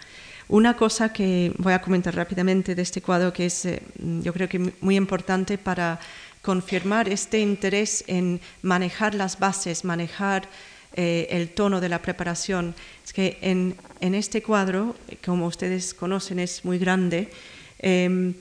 [0.51, 3.81] Una cosa que voy a comentar rápidamente de este cuadro que es, eh,
[4.21, 6.01] yo creo que muy importante para
[6.43, 10.49] confirmar este interés en manejar las bases, manejar
[10.95, 12.75] eh, el tono de la preparación,
[13.05, 17.31] es que en, este cuadro, como ustedes conocen, es muy grande,
[17.79, 18.35] em,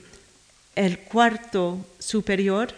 [0.74, 2.74] el cuarto superior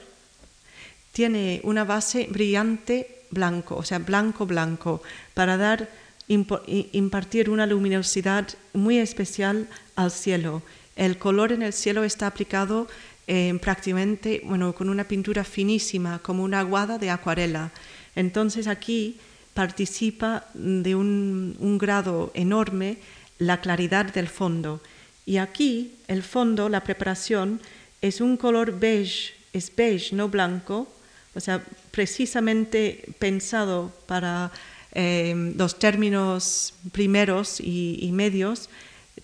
[1.12, 5.02] tiene una base brillante blanco, o sea, blanco blanco,
[5.32, 5.88] para dar
[6.28, 10.62] impartir una luminosidad muy especial al cielo.
[10.96, 12.88] El color en el cielo está aplicado
[13.26, 17.70] eh, prácticamente bueno, con una pintura finísima, como una aguada de acuarela.
[18.14, 19.18] Entonces aquí
[19.54, 22.98] participa de un, un grado enorme
[23.38, 24.80] la claridad del fondo.
[25.24, 27.60] Y aquí el fondo, la preparación,
[28.00, 30.88] es un color beige, es beige, no blanco,
[31.34, 34.50] o sea, precisamente pensado para
[34.94, 38.68] Em, los términos primeros y, medios,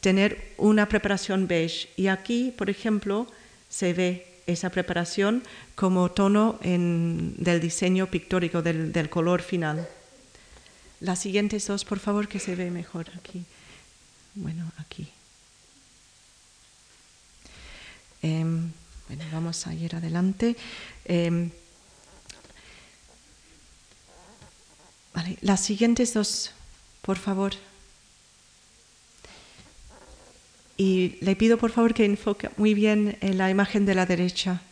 [0.01, 1.89] tener una preparación beige.
[1.97, 3.27] Y aquí, por ejemplo,
[3.69, 5.43] se ve esa preparación
[5.75, 9.87] como tono del diseño pictórico, del, color final.
[11.01, 13.45] Las siguientes dos, por favor, que se ve mejor aquí.
[14.35, 15.07] Bueno, aquí.
[18.23, 18.73] Em,
[19.07, 20.57] bueno, vamos a ir adelante.
[25.41, 26.53] Las siguientes dos,
[27.03, 27.53] por favor.
[30.77, 34.63] Y le pido por favor que enfoque muy bien en la imagen de la derecha.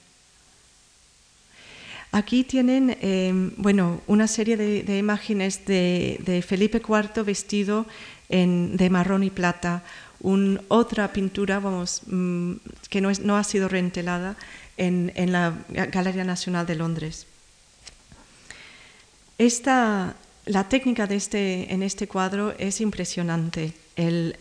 [2.13, 7.87] Aquí tienen em, bueno, una serie de, imágenes de, Felipe IV vestido
[8.29, 9.83] de marrón y plata,
[10.69, 12.53] otra pintura vamos, mm,
[12.89, 14.37] que no, ha sido reentelada
[14.77, 17.27] en, en, la Galería Nacional de Londres.
[19.39, 20.17] Esta,
[20.47, 23.75] la técnica de este, en este cuadro es impresionante.
[23.97, 24.37] El,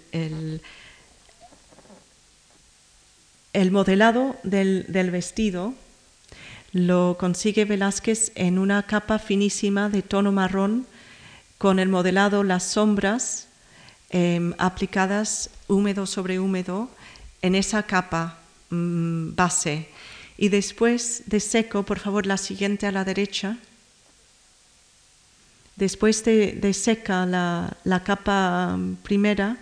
[3.72, 5.74] modelado del, vestido
[6.74, 10.86] lo consigue Velázquez en una capa finísima de tono marrón
[11.58, 13.48] con el modelado, las sombras
[14.10, 16.90] em, aplicadas húmedo sobre húmedo
[17.42, 18.40] en esa capa
[18.70, 19.90] mm, base.
[20.38, 23.58] Y después de seco, por favor, la siguiente a la derecha
[25.76, 29.58] Después de, seca la, capa primera,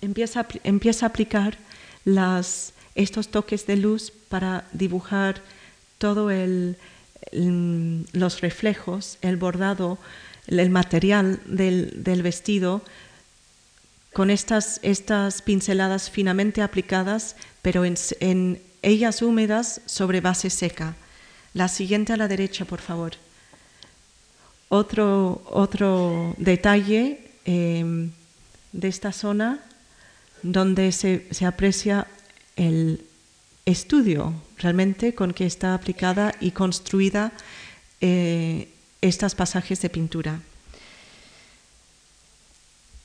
[0.00, 1.58] empieza, a aplicar
[2.94, 5.42] estos toques de luz para dibujar
[5.98, 6.30] todo
[7.32, 9.98] los reflejos, el bordado,
[10.46, 12.82] el material del, vestido
[14.12, 14.78] con estas,
[15.44, 20.94] pinceladas finamente aplicadas, pero en, en ellas húmedas sobre base seca.
[21.54, 23.23] La siguiente a la derecha, por favor.
[24.68, 28.10] Otro, otro detalle em,
[28.72, 29.60] de esta zona
[30.42, 32.06] donde se, aprecia
[32.56, 33.04] el
[33.64, 37.32] estudio realmente con que está aplicada y construida
[38.00, 38.68] eh,
[39.00, 40.40] estas pasajes de pintura.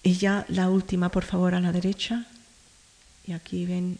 [0.04, 2.26] Y ya la última, por favor, a la derecha.
[3.26, 4.00] Y aquí ven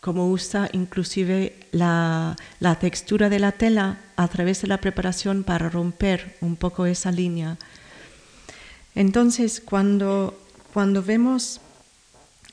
[0.00, 2.36] cómo usa inclusive la,
[2.80, 7.56] textura de la tela a través de la preparación para romper un poco esa línea.
[8.94, 10.38] Entonces, cuando,
[10.72, 11.60] cuando vemos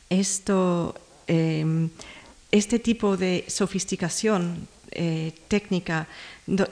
[0.09, 0.95] esto,
[1.27, 1.89] em,
[2.51, 6.07] este tipo de sofisticación eh, técnica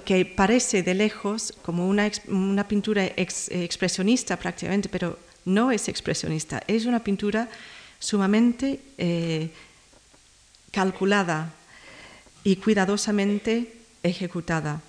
[0.06, 6.86] que parece de lejos como una, una pintura expresionista prácticamente, pero no es expresionista, es
[6.86, 7.50] una pintura
[8.00, 9.50] sumamente eh,
[10.74, 11.54] calculada
[12.44, 13.72] y cuidadosamente
[14.02, 14.82] ejecutada.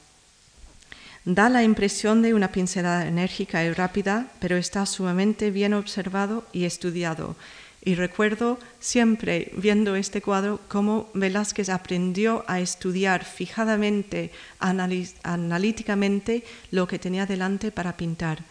[1.25, 6.65] Da la impresión de una pincelada enérgica y rápida, pero está sumamente bien observado y
[6.65, 7.37] estudiado.
[7.85, 16.99] Y recuerdo siempre viendo este cuadro cómo Velázquez aprendió a estudiar fijadamente, analíticamente lo que
[16.99, 18.43] tenía delante para pintar,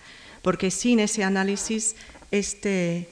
[0.43, 1.95] porque sin ese análisis
[2.29, 3.09] este,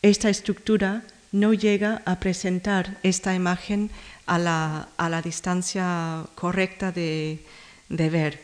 [0.00, 3.90] esta estructura no llega a presentar esta imagen
[4.24, 7.40] a la distancia correcta de,
[7.88, 8.40] de ver.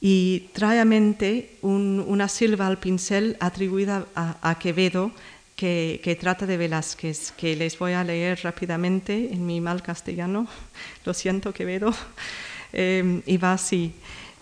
[0.00, 5.10] Y trae a mente una silva al pincel atribuida a, Quevedo
[5.56, 10.46] que, trata de Velázquez, que les voy a leer rápidamente en mi mal castellano,
[11.04, 11.94] lo siento Quevedo,
[12.74, 13.94] em, y va así.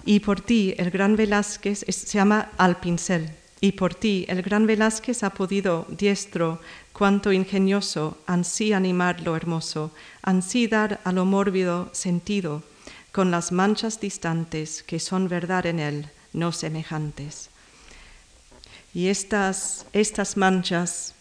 [0.04, 3.30] Y por ti, el gran Velázquez, se llama Al pincel,
[3.60, 6.60] y por ti, el gran Velázquez ha podido, diestro,
[6.94, 9.90] cuanto ingenioso, ansí animar lo hermoso,
[10.22, 12.62] ansí dar a lo mórbido sentido,
[13.12, 17.50] con las manchas distantes que son verdad en él, no semejantes.
[18.94, 21.14] Y estas, estas manchas,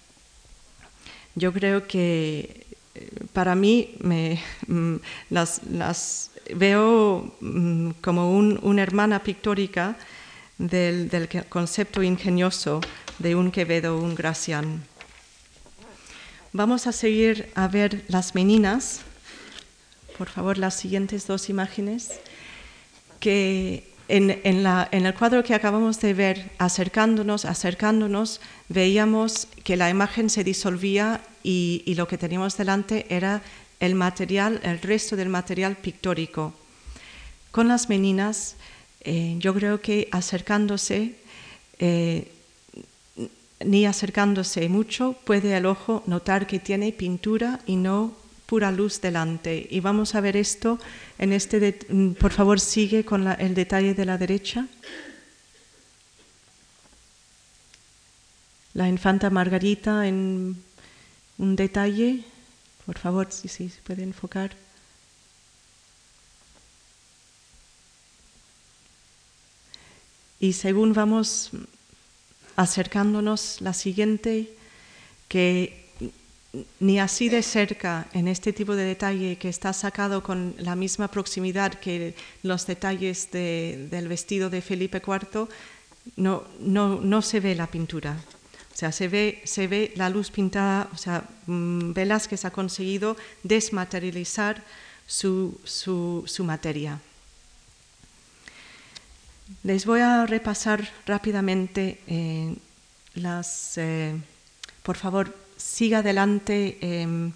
[1.33, 4.95] yo creo que eh, para mí me, mm,
[5.31, 9.97] las, las, veo mm, como un, una hermana pictórica
[10.59, 12.79] del, del, concepto ingenioso
[13.17, 14.83] de un Quevedo, un Gracián.
[16.53, 19.01] Vamos a seguir a ver las meninas
[20.17, 22.11] por favor, las siguientes dos imágenes,
[23.19, 28.39] que en, el cuadro que acabamos de ver, acercándonos, acercándonos,
[28.69, 33.41] veíamos que la imagen se disolvía y, lo que teníamos delante era
[33.79, 36.53] el material, el resto del material pictórico.
[37.51, 38.55] Con las meninas,
[39.01, 41.15] eh, yo creo que acercándose,
[41.79, 42.31] eh,
[43.65, 48.13] ni acercándose mucho, puede el ojo notar que tiene pintura y no
[48.45, 49.67] pura luz delante.
[49.69, 50.79] Y vamos a ver esto
[51.17, 54.67] en este, mm, por favor sigue con el detalle de la derecha.
[58.73, 60.57] La infanta Margarita en
[61.37, 62.23] un detalle,
[62.85, 64.55] por favor, si sí, se puede enfocar.
[70.39, 71.51] Y según vamos
[72.55, 74.49] acercándonos, la siguiente,
[75.27, 75.83] que
[76.79, 81.07] ni así de cerca en este tipo de detalle que está sacado con la misma
[81.07, 85.47] proximidad que los detalles del vestido de Felipe IV,
[86.15, 88.17] no, no, no, se ve la pintura.
[88.73, 93.15] O sea, se ve, se ve la luz pintada, o sea, mm, Velázquez ha conseguido
[93.43, 94.63] desmaterializar
[95.07, 96.99] su, su, su materia.
[99.63, 102.55] Les voy a repasar rápidamente eh,
[103.15, 104.15] las, eh,
[104.83, 107.31] por favor, siga adelante em,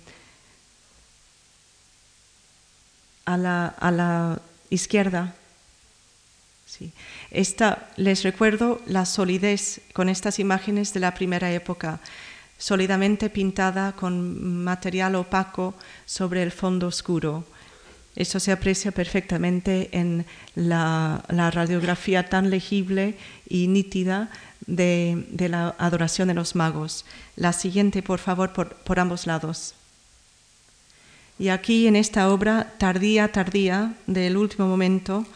[3.26, 5.36] a, la, izquierda.
[6.66, 6.92] Sí.
[7.32, 12.00] Esta, les recuerdo la solidez con estas imágenes de la primera época,
[12.58, 17.46] sólidamente pintada con material opaco sobre el fondo oscuro.
[18.18, 23.16] Eso se aprecia perfectamente en la, radiografía tan legible
[23.48, 24.32] y nítida
[24.66, 27.06] de, la adoración de los magos.
[27.36, 29.76] La siguiente, por favor, por, ambos lados.
[31.38, 35.28] Y aquí en esta obra tardía, tardía, del último momento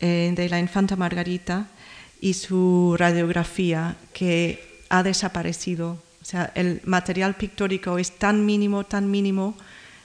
[0.00, 1.66] eh, de la infanta Margarita
[2.18, 5.98] y su radiografía que ha desaparecido.
[6.22, 9.54] O sea, el material pictórico es tan mínimo, tan mínimo,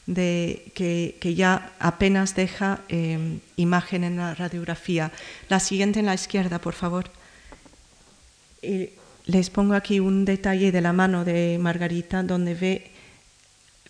[0.08, 5.12] de, que, ya apenas deja eh, imagen en la radiografía.
[5.50, 7.12] La siguiente en la izquierda, por favor
[9.28, 12.92] les pongo aquí un detalle de la mano de Margarita donde ve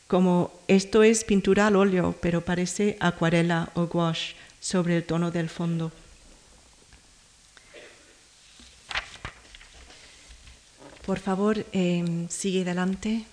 [0.07, 5.49] como esto es pintura al óleo, pero parece acuarela o gouache sobre el tono del
[5.49, 5.91] fondo.
[11.05, 13.25] Por favor, em, sigue adelante.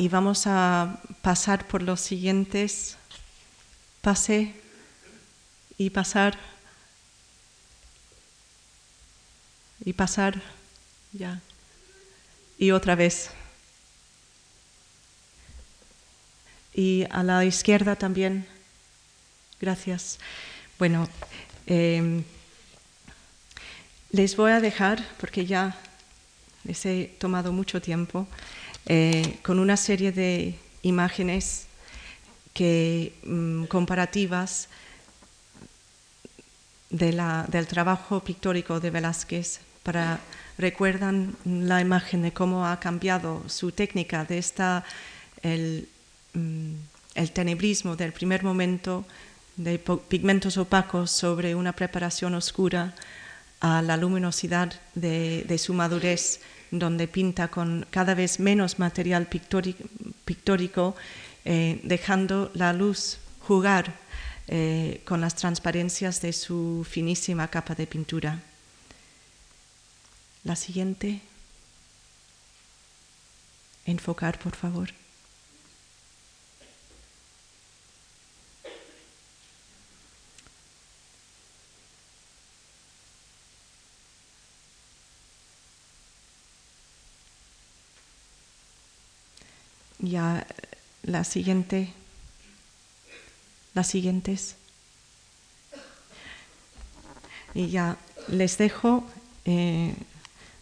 [0.00, 2.96] Y vamos a pasar por los siguientes.
[4.00, 4.54] Pase
[5.76, 6.38] y pasar.
[9.82, 10.42] y pasar
[11.12, 11.40] ya.
[12.58, 13.30] Y otra vez.
[16.72, 18.46] Y a la izquierda también.
[19.60, 20.18] Gracias.
[20.78, 21.08] Bueno,
[21.72, 22.24] Em,
[24.10, 25.76] les voy a dejar, porque ya
[26.64, 28.26] les he tomado mucho tiempo,
[28.86, 31.66] eh, con una serie de imágenes
[32.58, 34.68] mm, comparativas
[36.90, 40.20] del trabajo pictórico de Velázquez para
[40.58, 44.84] recuerdan la imagen de cómo ha cambiado su técnica de esta
[45.42, 45.88] el,
[46.34, 46.74] mm,
[47.14, 49.04] el tenebrismo del primer momento
[49.56, 52.94] de pigmentos opacos sobre una preparación oscura
[53.60, 56.40] a la luminosidad de, su madurez,
[56.70, 60.96] donde pinta con cada vez menos material pictórico,
[61.44, 63.94] eh, dejando la luz jugar
[64.48, 68.42] eh, con las transparencias de su finísima capa de pintura.
[70.44, 71.20] La siguiente.
[73.86, 74.90] Enfocar, por favor.
[90.10, 90.46] Ya
[91.02, 91.92] la siguiente,
[93.74, 94.56] las siguientes.
[97.54, 97.96] Y ya
[98.28, 99.04] les dejo
[99.44, 99.94] eh,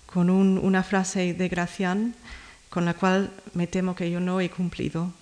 [0.07, 2.15] con una frase de Gracián
[2.71, 5.13] con la cual me temo que yo no he cumplido,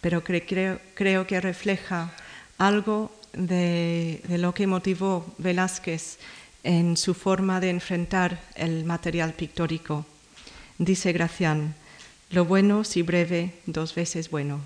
[0.00, 2.12] pero creo, creo que refleja
[2.58, 6.18] algo de, de, lo que motivó Velázquez
[6.62, 10.04] en su forma de enfrentar el material pictórico.
[10.78, 11.74] Dice Gracián,
[12.30, 14.60] lo bueno, si breve, dos veces bueno.